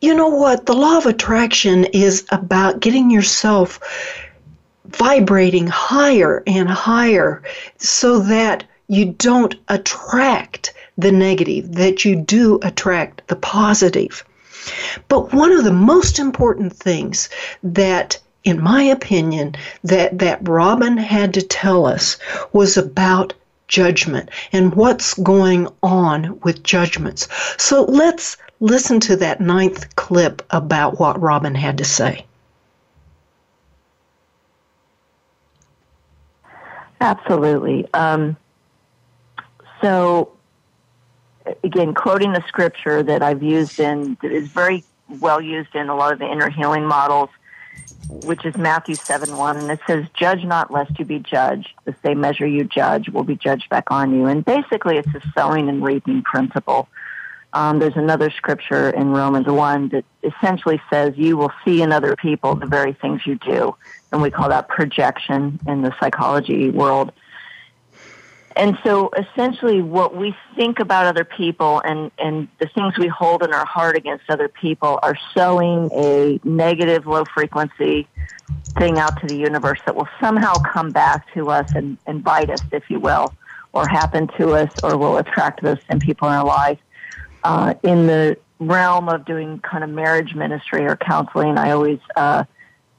you 0.00 0.14
know 0.14 0.28
what? 0.28 0.66
The 0.66 0.72
law 0.72 0.96
of 0.96 1.06
attraction 1.06 1.84
is 1.86 2.24
about 2.30 2.80
getting 2.80 3.10
yourself 3.10 3.80
vibrating 4.86 5.66
higher 5.66 6.42
and 6.46 6.68
higher 6.68 7.42
so 7.78 8.18
that 8.20 8.64
you 8.88 9.06
don't 9.18 9.54
attract 9.68 10.74
the 10.98 11.12
negative, 11.12 11.74
that 11.74 12.04
you 12.04 12.16
do 12.16 12.58
attract 12.62 13.26
the 13.28 13.36
positive. 13.36 14.24
But 15.08 15.32
one 15.32 15.52
of 15.52 15.64
the 15.64 15.72
most 15.72 16.18
important 16.18 16.72
things 16.72 17.28
that 17.62 18.18
in 18.44 18.62
my 18.62 18.82
opinion, 18.82 19.54
that, 19.84 20.18
that 20.18 20.48
Robin 20.48 20.96
had 20.96 21.34
to 21.34 21.42
tell 21.42 21.84
us 21.84 22.16
was 22.52 22.76
about 22.76 23.34
judgment 23.70 24.28
and 24.52 24.74
what's 24.74 25.14
going 25.14 25.68
on 25.82 26.38
with 26.40 26.62
judgments. 26.62 27.28
So 27.56 27.84
let's 27.84 28.36
listen 28.60 29.00
to 29.00 29.16
that 29.16 29.40
ninth 29.40 29.96
clip 29.96 30.42
about 30.50 31.00
what 31.00 31.18
Robin 31.20 31.54
had 31.54 31.78
to 31.78 31.84
say. 31.84 32.26
Absolutely. 37.00 37.88
Um, 37.94 38.36
so, 39.80 40.30
again, 41.64 41.94
quoting 41.94 42.32
the 42.34 42.44
scripture 42.46 43.02
that 43.02 43.22
I've 43.22 43.42
used 43.42 43.80
in, 43.80 44.18
that 44.20 44.30
is 44.30 44.48
very 44.48 44.84
well 45.20 45.40
used 45.40 45.74
in 45.74 45.88
a 45.88 45.96
lot 45.96 46.12
of 46.12 46.18
the 46.18 46.30
inner 46.30 46.50
healing 46.50 46.84
models, 46.84 47.30
which 48.08 48.44
is 48.44 48.56
Matthew 48.56 48.96
7 49.06 49.36
1, 49.36 49.56
and 49.56 49.70
it 49.70 49.80
says, 49.86 50.04
Judge 50.14 50.44
not 50.44 50.72
lest 50.72 50.98
you 50.98 51.04
be 51.04 51.18
judged. 51.18 51.68
The 51.84 51.94
same 52.04 52.20
measure 52.20 52.46
you 52.46 52.64
judge 52.64 53.08
will 53.08 53.24
be 53.24 53.36
judged 53.36 53.68
back 53.68 53.90
on 53.90 54.14
you. 54.14 54.26
And 54.26 54.44
basically, 54.44 54.96
it's 54.96 55.14
a 55.14 55.22
sowing 55.36 55.68
and 55.68 55.82
reaping 55.82 56.22
principle. 56.22 56.88
Um, 57.52 57.80
there's 57.80 57.96
another 57.96 58.30
scripture 58.30 58.90
in 58.90 59.10
Romans 59.10 59.46
1 59.46 59.88
that 59.88 60.04
essentially 60.22 60.80
says, 60.90 61.14
You 61.16 61.36
will 61.36 61.52
see 61.64 61.82
in 61.82 61.92
other 61.92 62.14
people 62.16 62.54
the 62.54 62.66
very 62.66 62.92
things 62.92 63.22
you 63.26 63.36
do. 63.36 63.74
And 64.12 64.22
we 64.22 64.30
call 64.30 64.48
that 64.48 64.68
projection 64.68 65.58
in 65.66 65.82
the 65.82 65.94
psychology 66.00 66.70
world. 66.70 67.12
And 68.56 68.76
so 68.84 69.10
essentially 69.16 69.80
what 69.80 70.16
we 70.16 70.34
think 70.56 70.80
about 70.80 71.06
other 71.06 71.24
people 71.24 71.80
and, 71.84 72.10
and 72.18 72.48
the 72.58 72.66
things 72.66 72.98
we 72.98 73.06
hold 73.06 73.42
in 73.42 73.52
our 73.52 73.64
heart 73.64 73.96
against 73.96 74.28
other 74.28 74.48
people 74.48 74.98
are 75.02 75.16
sowing 75.34 75.88
a 75.92 76.40
negative 76.42 77.06
low 77.06 77.24
frequency 77.24 78.08
thing 78.78 78.98
out 78.98 79.20
to 79.20 79.26
the 79.28 79.36
universe 79.36 79.78
that 79.86 79.94
will 79.94 80.08
somehow 80.20 80.58
come 80.58 80.90
back 80.90 81.32
to 81.34 81.50
us 81.50 81.66
and, 81.74 81.96
and 82.06 82.24
bite 82.24 82.50
us, 82.50 82.60
if 82.72 82.84
you 82.88 82.98
will, 82.98 83.32
or 83.72 83.86
happen 83.86 84.28
to 84.38 84.50
us 84.54 84.70
or 84.82 84.96
will 84.96 85.18
attract 85.18 85.62
those 85.62 85.78
same 85.88 86.00
people 86.00 86.28
in 86.28 86.34
our 86.34 86.44
life. 86.44 86.78
Uh, 87.44 87.74
in 87.84 88.06
the 88.06 88.36
realm 88.58 89.08
of 89.08 89.24
doing 89.24 89.60
kind 89.60 89.84
of 89.84 89.90
marriage 89.90 90.34
ministry 90.34 90.84
or 90.84 90.96
counseling, 90.96 91.56
I 91.56 91.70
always 91.70 92.00
uh, 92.16 92.44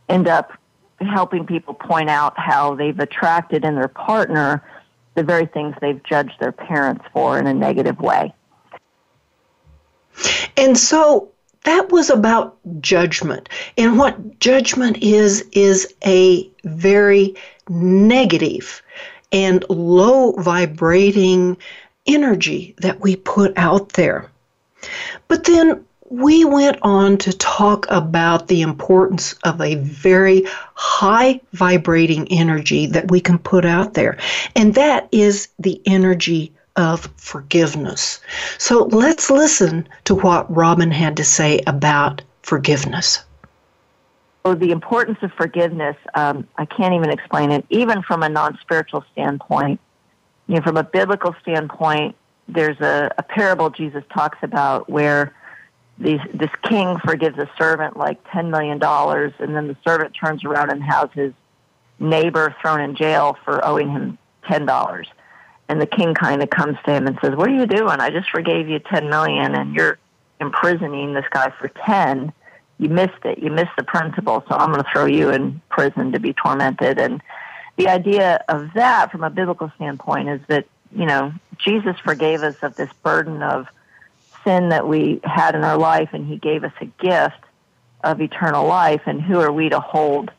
end 0.08 0.28
up 0.28 0.54
helping 1.00 1.46
people 1.46 1.74
point 1.74 2.10
out 2.10 2.38
how 2.38 2.76
they've 2.76 2.98
attracted 2.98 3.66
in 3.66 3.76
their 3.76 3.90
partner– 3.90 4.64
the 5.16 5.24
very 5.24 5.46
things 5.46 5.76
they've 5.82 6.02
judged 6.04 6.40
their 6.40 6.52
parents 6.52 7.04
for 7.14 7.38
in 7.38 7.48
a 7.48 7.54
negative 7.54 8.00
way. 8.00 8.34
And 10.58 10.78
so 10.78 11.32
that 11.64 11.92
was 11.92 12.10
about 12.10 12.58
judgment. 12.82 13.50
And 13.78 13.98
what 13.98 14.40
judgment 14.40 14.98
is, 15.02 15.46
is 15.52 15.94
a 16.06 16.50
very 16.64 17.36
negative 17.70 18.82
and 19.32 19.64
low 19.70 20.34
vibrating 20.34 21.58
energy 22.06 22.76
that 22.80 23.00
we 23.02 23.16
put 23.16 23.54
out 23.58 23.94
there. 23.94 24.30
But 25.28 25.46
then 25.46 25.86
we 26.12 26.44
went 26.44 26.78
on 26.82 27.18
to 27.20 27.32
talk 27.32 27.86
about 27.90 28.50
the 28.50 28.62
importance 28.62 29.34
of 29.46 29.62
a 29.62 29.76
very 29.76 30.44
high 30.76 31.40
vibrating 31.54 32.28
energy 32.30 32.86
that 32.86 33.10
we 33.10 33.22
can 33.22 33.38
put 33.40 33.64
out 33.64 33.94
there, 33.94 34.18
and 34.56 34.76
that 34.76 35.08
is 35.14 35.48
the 35.58 35.82
energy 35.86 36.54
of 36.76 37.10
forgiveness. 37.16 38.20
So 38.58 38.84
let's 38.86 39.30
listen 39.30 39.88
to 40.04 40.16
what 40.16 40.54
Robin 40.54 40.92
had 40.92 41.16
to 41.18 41.24
say 41.24 41.62
about 41.66 42.22
forgiveness. 42.42 43.24
So, 44.46 44.56
the 44.56 44.72
importance 44.72 45.20
of 45.22 45.32
forgiveness, 45.34 45.96
um, 46.16 46.48
I 46.58 46.66
can't 46.66 46.94
even 46.94 47.12
explain 47.12 47.52
it, 47.52 47.64
even 47.70 48.02
from 48.02 48.24
a 48.24 48.30
non 48.30 48.58
spiritual 48.60 49.06
standpoint. 49.14 49.80
You 50.48 50.56
know, 50.56 50.62
from 50.62 50.78
a 50.78 50.84
biblical 50.84 51.36
standpoint, 51.42 52.16
there's 52.50 52.80
a, 52.82 53.14
a 53.18 53.24
parable 53.24 53.70
Jesus 53.70 54.04
talks 54.12 54.40
about 54.42 54.90
where 54.90 55.34
these, 56.02 56.20
this 56.34 56.50
king 56.64 56.98
forgives 57.06 57.38
a 57.38 57.50
servant 57.58 57.98
like 57.98 58.24
$10 58.26 58.50
million, 58.50 58.82
and 58.84 59.56
then 59.56 59.68
the 59.68 59.78
servant 59.86 60.14
turns 60.14 60.44
around 60.44 60.72
and 60.72 60.84
has 60.84 61.10
his 61.14 61.34
neighbor 62.00 62.56
thrown 62.62 62.82
in 62.82 62.96
jail 62.96 63.38
for 63.46 63.64
owing 63.66 63.90
him 63.90 64.18
$10. 64.46 65.06
And 65.70 65.82
the 65.82 65.86
king 65.86 66.14
kind 66.14 66.44
of 66.44 66.50
comes 66.50 66.78
to 66.86 66.92
him 66.92 67.08
and 67.08 67.18
says, 67.22 67.36
What 67.36 67.50
are 67.50 67.56
you 67.56 67.66
doing? 67.66 68.00
I 68.02 68.10
just 68.10 68.30
forgave 68.30 68.68
you 68.68 68.80
10 68.80 69.10
million, 69.10 69.56
and 69.56 69.74
you're 69.76 70.00
imprisoning 70.40 71.14
this 71.14 71.26
guy 71.32 71.54
for 71.60 71.70
10 71.86 72.34
you 72.82 72.90
missed 72.90 73.24
it. 73.26 73.38
You 73.38 73.52
missed 73.52 73.76
the 73.78 73.84
principle, 73.84 74.44
so 74.50 74.56
I'm 74.56 74.72
going 74.72 74.84
to 74.84 74.90
throw 74.92 75.06
you 75.06 75.30
in 75.30 75.62
prison 75.70 76.12
to 76.14 76.20
be 76.20 76.34
tormented. 76.34 76.98
And 76.98 77.22
the 77.78 77.88
idea 77.88 78.44
of 78.50 78.74
that, 78.74 79.12
from 79.12 79.24
a 79.24 79.30
biblical 79.30 79.72
standpoint, 79.76 80.30
is 80.30 80.42
that 80.48 80.66
you 80.94 81.06
know 81.06 81.32
Jesus 81.60 81.96
forgave 82.04 82.42
us 82.42 82.56
of 82.64 82.76
this 82.76 82.90
burden 83.04 83.44
of 83.44 83.68
sin 84.44 84.70
that 84.70 84.88
we 84.88 85.20
had 85.24 85.56
in 85.56 85.64
our 85.64 85.78
life, 85.78 86.10
and 86.14 86.28
He 86.28 86.38
gave 86.38 86.64
us 86.64 86.74
a 86.82 86.86
gift 86.86 87.44
of 88.04 88.22
eternal 88.22 88.68
life. 88.68 89.02
And 89.06 89.22
who 89.22 89.40
are 89.40 89.52
we 89.52 89.70
to 89.70 89.80
hold 89.80 90.32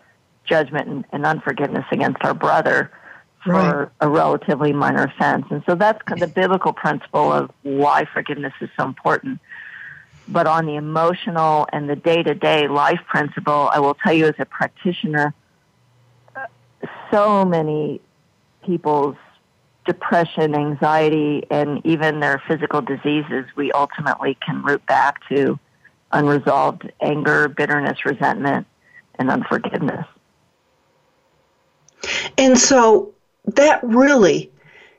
judgment 0.45 0.89
and, 0.89 1.05
and 1.13 1.27
unforgiveness 1.27 1.85
against 1.93 2.25
our 2.25 2.35
brother 2.35 2.91
for 3.45 3.53
right. 3.53 3.89
a 4.01 4.09
relatively 4.09 4.73
minor 4.73 5.05
offense? 5.05 5.47
And 5.51 5.63
so 5.67 5.75
that's 5.75 6.01
the 6.19 6.27
biblical 6.27 6.73
principle 6.73 7.33
of 7.33 7.51
why 7.63 8.07
forgiveness 8.13 8.53
is 8.61 8.71
so 8.77 8.85
important. 8.85 9.41
But 10.29 10.47
on 10.47 10.67
the 10.67 10.77
emotional 10.77 11.67
and 11.73 11.89
the 11.89 11.97
day 11.97 12.23
to 12.23 12.35
day 12.35 12.69
life 12.69 13.01
principle, 13.09 13.69
I 13.73 13.81
will 13.81 13.95
tell 13.95 14.13
you 14.13 14.27
as 14.27 14.35
a 14.39 14.45
practitioner, 14.45 15.35
so 17.11 17.45
many 17.45 18.01
people's 18.65 19.17
depression, 19.85 20.55
anxiety, 20.55 21.45
and 21.51 21.85
even 21.85 22.21
their 22.21 22.43
physical 22.47 22.81
diseases, 22.81 23.45
we 23.57 23.73
ultimately 23.73 24.37
can 24.45 24.63
root 24.63 24.85
back 24.87 25.27
to 25.29 25.59
unresolved 26.13 26.91
anger, 27.01 27.49
bitterness, 27.49 28.05
resentment, 28.05 28.67
and 29.19 29.31
unforgiveness. 29.31 30.07
And 32.39 32.59
so 32.59 33.13
that 33.47 33.83
really 33.83 34.51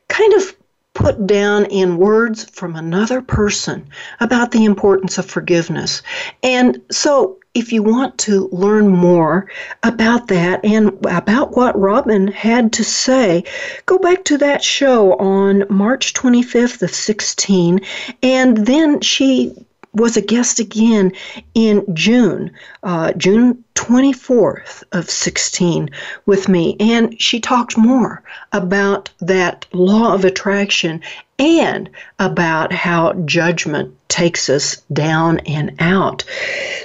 kind 0.07 0.33
of 0.33 0.55
put 0.93 1.25
down 1.25 1.65
in 1.65 1.97
words 1.97 2.43
from 2.45 2.75
another 2.75 3.21
person 3.21 3.87
about 4.19 4.51
the 4.51 4.65
importance 4.65 5.17
of 5.17 5.25
forgiveness. 5.25 6.01
And 6.43 6.81
so 6.91 7.39
if 7.53 7.71
you 7.71 7.83
want 7.83 8.17
to 8.17 8.49
learn 8.51 8.87
more 8.87 9.49
about 9.83 10.27
that 10.27 10.63
and 10.65 10.89
about 11.05 11.55
what 11.55 11.79
Robin 11.79 12.27
had 12.27 12.73
to 12.73 12.83
say, 12.83 13.43
go 13.85 13.99
back 13.99 14.23
to 14.25 14.37
that 14.39 14.63
show 14.63 15.15
on 15.17 15.65
March 15.69 16.13
25th 16.13 16.81
of 16.81 16.93
16. 16.93 17.81
And 18.23 18.65
then 18.65 19.01
she 19.01 19.53
was 19.93 20.17
a 20.17 20.21
guest 20.21 20.59
again 20.59 21.13
in 21.53 21.85
June, 21.93 22.51
uh, 22.83 23.13
June 23.13 23.63
24th 23.75 24.83
of 24.91 25.09
16 25.09 25.89
with 26.25 26.49
me. 26.49 26.75
And 26.79 27.19
she 27.21 27.39
talked 27.39 27.77
more 27.77 28.23
about 28.51 29.09
that 29.19 29.65
law 29.71 30.13
of 30.13 30.25
attraction 30.25 31.01
and 31.37 31.89
about 32.19 32.73
how 32.73 33.13
judgment 33.25 33.95
takes 34.07 34.49
us 34.49 34.77
down 34.91 35.39
and 35.39 35.75
out. 35.79 36.23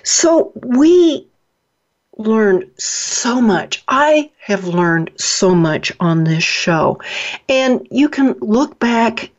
So 0.02 0.52
we 0.54 1.26
learned 2.18 2.68
so 2.76 3.40
much. 3.40 3.84
I 3.86 4.30
have 4.40 4.66
learned 4.66 5.10
so 5.16 5.54
much 5.54 5.92
on 6.00 6.24
this 6.24 6.42
show. 6.42 7.00
And 7.48 7.86
you 7.90 8.08
can 8.08 8.34
look 8.40 8.78
back 8.78 9.30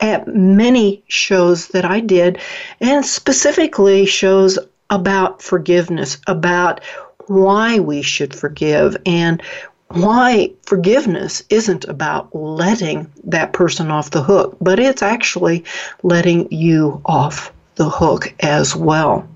at 0.00 0.26
many 0.28 1.02
shows 1.08 1.68
that 1.68 1.84
I 1.84 2.00
did, 2.00 2.38
and 2.80 3.04
specifically 3.04 4.06
shows 4.06 4.58
about 4.88 5.42
forgiveness, 5.42 6.18
about 6.26 6.80
why 7.26 7.78
we 7.78 8.02
should 8.02 8.34
forgive, 8.34 8.96
and 9.06 9.42
why 9.88 10.52
forgiveness 10.62 11.42
isn't 11.50 11.84
about 11.84 12.34
letting 12.34 13.10
that 13.24 13.52
person 13.52 13.90
off 13.90 14.10
the 14.10 14.22
hook, 14.22 14.56
but 14.60 14.78
it's 14.78 15.02
actually 15.02 15.64
letting 16.02 16.50
you 16.52 17.00
off 17.04 17.52
the 17.74 17.88
hook 17.88 18.34
as 18.40 18.74
well. 18.76 19.28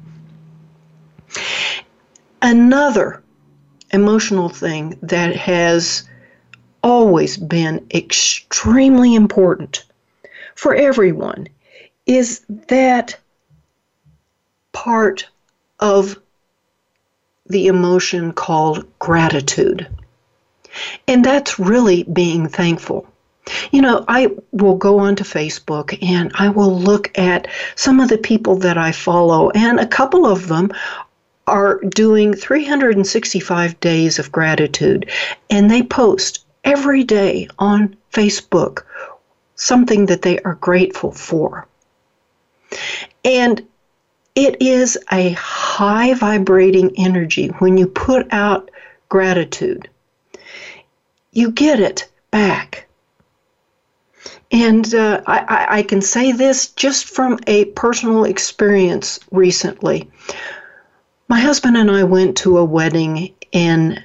Another 2.41 3.23
emotional 3.93 4.49
thing 4.49 4.99
that 5.03 5.35
has 5.35 6.05
always 6.83 7.37
been 7.37 7.87
extremely 7.93 9.15
important 9.15 9.85
for 10.55 10.75
everyone 10.75 11.49
is 12.07 12.45
that 12.69 13.17
part 14.73 15.29
of 15.81 16.19
the 17.47 17.67
emotion 17.67 18.33
called 18.33 18.87
gratitude. 18.99 19.87
And 21.07 21.25
that's 21.25 21.59
really 21.59 22.05
being 22.05 22.49
thankful. 22.49 23.07
You 23.71 23.83
know, 23.83 24.05
I 24.09 24.31
will 24.53 24.77
go 24.77 24.99
onto 24.99 25.23
Facebook 25.23 25.99
and 26.03 26.33
I 26.35 26.49
will 26.49 26.79
look 26.79 27.17
at 27.19 27.47
some 27.77 28.01
of 28.01 28.09
the 28.09 28.19
people 28.19 28.57
that 28.57 28.79
I 28.79 28.91
follow, 28.93 29.51
and 29.51 29.79
a 29.79 29.87
couple 29.87 30.27
of 30.27 30.49
them 30.49 30.73
are 31.47 31.79
doing 31.81 32.33
365 32.33 33.79
days 33.81 34.19
of 34.19 34.33
gratitude, 34.33 35.11
and 35.51 35.71
they 35.71 35.83
post 35.83 36.47
every 36.65 37.05
day 37.05 37.47
on 37.59 37.95
Facebook 38.13 38.85
something 39.57 40.07
that 40.07 40.23
they 40.23 40.39
are 40.41 40.55
grateful 40.57 41.13
for. 41.13 41.67
And 43.25 43.67
it 44.35 44.61
is 44.61 44.99
a 45.13 45.31
high 45.33 46.15
vibrating 46.15 46.93
energy 46.97 47.49
when 47.59 47.79
you 47.79 47.87
put 47.87 48.33
out 48.33 48.71
gratitude. 49.09 49.89
You 51.33 51.51
get 51.53 51.81
it 51.81 52.09
back. 52.31 52.87
And 54.51 54.95
uh, 54.95 55.23
I, 55.27 55.79
I 55.79 55.83
can 55.83 56.01
say 56.01 56.33
this 56.33 56.69
just 56.69 57.07
from 57.07 57.39
a 57.47 57.67
personal 57.67 58.25
experience 58.25 59.19
recently. 59.31 60.11
My 61.29 61.41
husband 61.41 61.77
and 61.77 61.91
I 61.91 62.05
went 62.05 62.37
to 62.39 62.59
a 62.59 62.65
wedding 62.65 63.35
in 63.53 64.03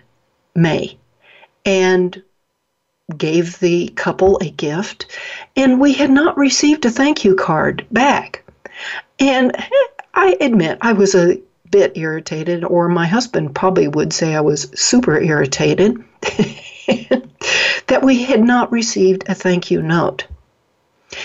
May 0.56 0.98
and 1.66 2.22
gave 3.18 3.60
the 3.60 3.90
couple 3.90 4.38
a 4.42 4.50
gift, 4.50 5.08
and 5.56 5.80
we 5.80 5.94
had 5.94 6.12
not 6.12 6.38
received 6.38 6.86
a 6.86 6.90
thank 6.90 7.24
you 7.24 7.36
card 7.36 7.86
back. 7.92 8.44
And 9.20 9.56
eh, 9.56 9.88
I 10.14 10.38
admit 10.42 10.78
I 10.82 10.94
was 10.94 11.16
a 11.16 11.42
bit 11.72 11.98
irritated, 11.98 12.64
or 12.64 12.90
my 12.90 13.08
husband 13.08 13.56
probably 13.56 13.88
would 13.88 14.14
say 14.14 14.36
I 14.36 14.42
was 14.42 14.70
super 14.76 15.20
irritated, 15.20 16.04
that 17.88 18.02
we 18.04 18.24
had 18.24 18.42
not 18.42 18.72
received 18.72 19.24
a 19.28 19.36
thank 19.36 19.70
you 19.72 19.82
note. 19.82 20.26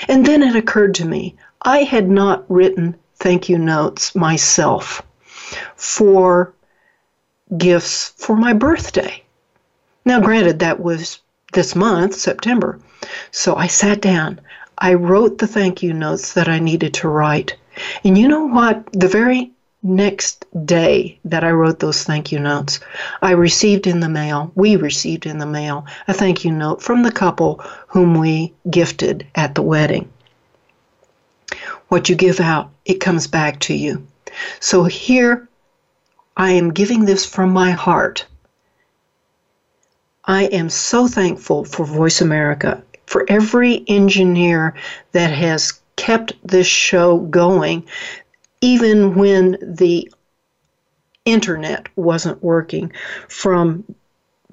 And 0.09 0.25
then 0.25 0.43
it 0.43 0.57
occurred 0.57 0.95
to 0.97 1.05
me 1.05 1.37
I 1.63 1.79
had 1.79 2.11
not 2.11 2.45
written 2.49 2.97
thank 3.17 3.49
you 3.49 3.59
notes 3.59 4.15
myself 4.15 5.03
for 5.77 6.55
gifts 7.57 8.13
for 8.17 8.37
my 8.37 8.53
birthday. 8.53 9.23
Now, 10.05 10.21
granted, 10.21 10.59
that 10.59 10.81
was 10.81 11.21
this 11.55 11.75
month, 11.75 12.15
September. 12.15 12.79
So 13.31 13.57
I 13.57 13.67
sat 13.67 14.01
down. 14.01 14.41
I 14.79 14.95
wrote 14.95 15.39
the 15.39 15.47
thank 15.47 15.83
you 15.83 15.93
notes 15.93 16.35
that 16.35 16.49
I 16.49 16.59
needed 16.59 16.95
to 16.95 17.09
write. 17.09 17.57
And 18.05 18.19
you 18.19 18.29
know 18.29 18.47
what? 18.47 18.85
The 18.93 19.09
very 19.09 19.53
next 19.83 20.47
day 20.65 21.19
that 21.25 21.45
I 21.45 21.51
wrote 21.51 21.79
those 21.79 22.03
thank 22.03 22.33
you 22.33 22.41
notes, 22.41 22.81
I 23.21 23.33
received 23.33 23.87
in 23.87 24.01
the 24.01 24.09
mail, 24.09 24.51
we 24.55 24.77
received 24.77 25.27
in 25.27 25.39
the 25.39 25.47
mail, 25.47 25.87
a 26.09 26.15
thank 26.15 26.45
you 26.45 26.51
note 26.51 26.83
from 26.83 27.03
the 27.03 27.13
couple 27.13 27.63
whom 27.89 28.19
we 28.19 28.55
gifted 28.71 29.27
at 29.35 29.55
the 29.55 29.63
wedding. 29.63 30.11
What 31.89 32.09
you 32.09 32.17
give 32.17 32.41
out, 32.41 32.71
it 32.85 32.95
comes 32.95 33.27
back 33.27 33.61
to 33.61 33.75
you. 33.75 34.07
So 34.59 34.85
here 34.85 35.49
I 36.37 36.53
am 36.53 36.73
giving 36.73 37.05
this 37.05 37.27
from 37.27 37.53
my 37.53 37.71
heart. 37.71 38.27
I 40.27 40.45
am 40.45 40.71
so 40.71 41.07
thankful 41.07 41.65
for 41.65 41.85
Voice 41.85 42.21
America, 42.21 42.83
for 43.07 43.27
every 43.29 43.85
engineer 43.89 44.75
that 45.13 45.31
has 45.31 45.81
kept 45.97 46.33
this 46.43 46.67
show 46.67 47.19
going, 47.19 47.85
even 48.63 49.15
when 49.15 49.59
the 49.61 50.11
internet 51.27 51.89
wasn't 51.97 52.43
working, 52.43 52.93
from 53.29 53.85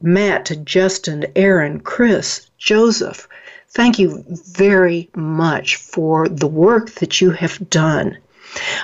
Matt 0.02 0.46
to 0.46 0.56
Justin, 0.58 1.26
Aaron, 1.36 1.80
Chris, 1.80 2.50
Joseph. 2.58 3.28
Thank 3.70 3.98
you 3.98 4.26
very 4.28 5.10
much 5.16 5.78
for 5.78 6.28
the 6.28 6.48
work 6.48 6.92
that 6.96 7.22
you 7.22 7.32
have 7.32 7.70
done. 7.70 8.18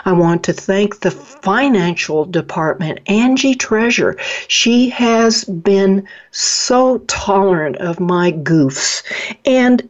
I 0.06 0.14
want 0.14 0.44
to 0.44 0.54
thank 0.54 1.00
the 1.00 1.12
financial 1.12 2.26
department, 2.26 3.00
Angie 3.08 3.56
Treasure. 3.56 4.18
She 4.48 4.90
has 4.90 5.44
been 5.44 6.08
so 6.32 7.00
tolerant 7.08 7.78
of 7.78 8.00
my 8.00 8.32
goofs. 8.32 9.04
And 9.46 9.90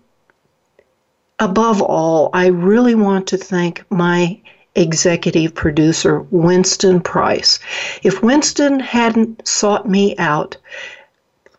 above 1.40 1.82
all, 1.82 2.30
I 2.34 2.48
really 2.48 2.96
want 2.96 3.28
to 3.28 3.38
thank 3.38 3.86
my 3.92 4.40
executive 4.76 5.54
producer, 5.54 6.22
Winston 6.32 7.02
Price. 7.02 7.60
If 8.04 8.22
Winston 8.22 8.80
hadn't 8.80 9.48
sought 9.48 9.90
me 9.90 10.16
out, 10.18 10.58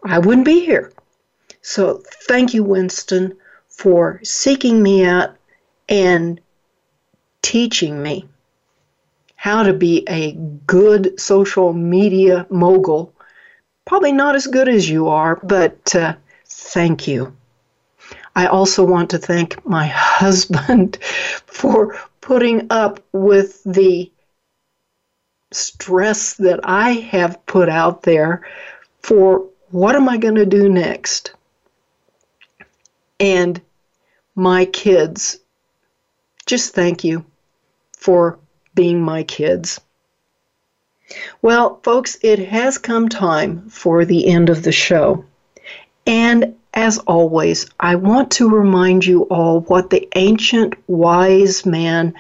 I 0.05 0.19
wouldn't 0.19 0.47
be 0.47 0.65
here. 0.65 0.93
So 1.63 2.03
thank 2.29 2.55
you, 2.55 2.63
Winston, 2.63 3.37
for 3.69 4.21
seeking 4.23 4.83
me 4.83 5.05
out 5.05 5.37
and 5.89 6.41
teaching 7.43 8.03
me 8.03 8.29
how 9.37 9.63
to 9.63 9.73
be 9.73 10.05
a 10.09 10.33
good 10.67 11.19
social 11.21 11.73
media 11.73 12.47
mogul. 12.51 13.15
Probably 13.87 14.13
not 14.13 14.35
as 14.35 14.47
good 14.47 14.69
as 14.69 14.89
you 14.89 15.09
are, 15.09 15.37
but 15.43 15.95
uh, 15.95 16.15
thank 16.47 17.07
you. 17.07 17.37
I 18.35 18.47
also 18.47 18.85
want 18.85 19.11
to 19.11 19.19
thank 19.19 19.65
my 19.65 19.87
husband 19.95 20.99
for 21.47 21.99
putting 22.21 22.67
up 22.71 23.01
with 23.13 23.63
the 23.65 24.11
stress 25.53 26.35
that 26.35 26.61
I 26.65 26.91
have 26.91 27.45
put 27.47 27.69
out 27.69 28.03
there 28.03 28.47
for 29.03 29.49
what 29.71 29.97
am 29.97 30.09
I 30.09 30.19
going 30.19 30.35
to 30.35 30.47
do 30.47 30.69
next? 30.69 31.33
And 33.21 33.61
my 34.35 34.67
kids 34.67 35.39
just 36.49 36.75
thank 36.75 37.05
you 37.05 37.25
for 37.97 38.39
being 38.75 39.01
my 39.01 39.23
kids. 39.23 39.81
Well, 41.43 41.81
folks, 41.83 42.17
it 42.23 42.39
has 42.39 42.79
come 42.79 43.09
time 43.09 43.69
for 43.69 44.05
the 44.05 44.27
end 44.27 44.49
of 44.49 44.63
the 44.63 44.73
show. 44.73 45.25
And 46.07 46.57
as 46.73 46.99
always, 46.99 47.67
I 47.79 47.97
want 47.97 48.31
to 48.33 48.49
remind 48.49 49.05
you 49.05 49.23
all 49.25 49.61
what 49.61 49.91
the 49.91 50.09
ancient 50.17 50.75
wise 50.89 51.67
man 51.67 52.15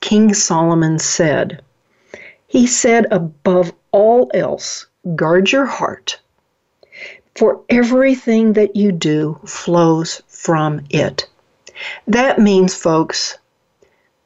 King 0.00 0.32
Solomon 0.32 0.98
said. 0.98 1.62
He 2.46 2.66
said, 2.66 3.06
above 3.10 3.72
all 3.92 4.30
else, 4.32 4.86
guard 5.16 5.52
your 5.52 5.66
heart, 5.66 6.18
for 7.34 7.60
everything 7.68 8.54
that 8.54 8.76
you 8.76 8.92
do 8.92 9.38
flows 9.44 10.22
from 10.28 10.82
it. 10.90 11.28
That 12.06 12.38
means, 12.38 12.74
folks, 12.74 13.36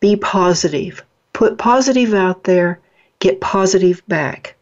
be 0.00 0.16
positive. 0.16 1.04
Put 1.32 1.58
positive 1.58 2.14
out 2.14 2.44
there, 2.44 2.80
get 3.18 3.40
positive 3.40 4.02
back. 4.08 4.56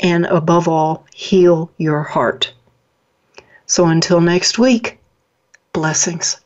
And 0.00 0.26
above 0.26 0.68
all, 0.68 1.04
heal 1.14 1.70
your 1.76 2.02
heart. 2.02 2.52
So 3.66 3.86
until 3.86 4.20
next 4.20 4.58
week, 4.58 4.98
blessings. 5.72 6.40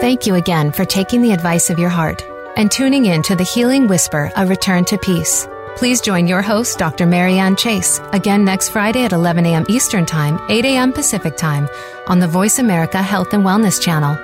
Thank 0.00 0.26
you 0.26 0.34
again 0.34 0.72
for 0.72 0.84
taking 0.84 1.22
the 1.22 1.32
advice 1.32 1.70
of 1.70 1.78
your 1.78 1.88
heart 1.88 2.24
and 2.56 2.70
tuning 2.70 3.06
in 3.06 3.22
to 3.22 3.36
the 3.36 3.44
Healing 3.44 3.86
Whisper, 3.86 4.32
A 4.36 4.46
Return 4.46 4.84
to 4.86 4.98
Peace. 4.98 5.46
Please 5.80 6.02
join 6.02 6.26
your 6.26 6.42
host, 6.42 6.76
Dr. 6.76 7.06
Marianne 7.06 7.56
Chase, 7.56 8.02
again 8.12 8.44
next 8.44 8.68
Friday 8.68 9.02
at 9.02 9.14
11 9.14 9.46
a.m. 9.46 9.64
Eastern 9.66 10.04
Time, 10.04 10.38
8 10.50 10.66
a.m. 10.66 10.92
Pacific 10.92 11.38
Time 11.38 11.70
on 12.06 12.18
the 12.18 12.28
Voice 12.28 12.58
America 12.58 13.00
Health 13.00 13.32
and 13.32 13.44
Wellness 13.44 13.80
Channel. 13.80 14.14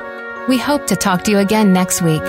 We 0.49 0.59
hope 0.59 0.87
to 0.89 0.97
talk 0.97 1.23
to 1.23 1.31
you 1.31 1.39
again 1.39 1.73
next 1.73 2.03
week. 2.03 2.21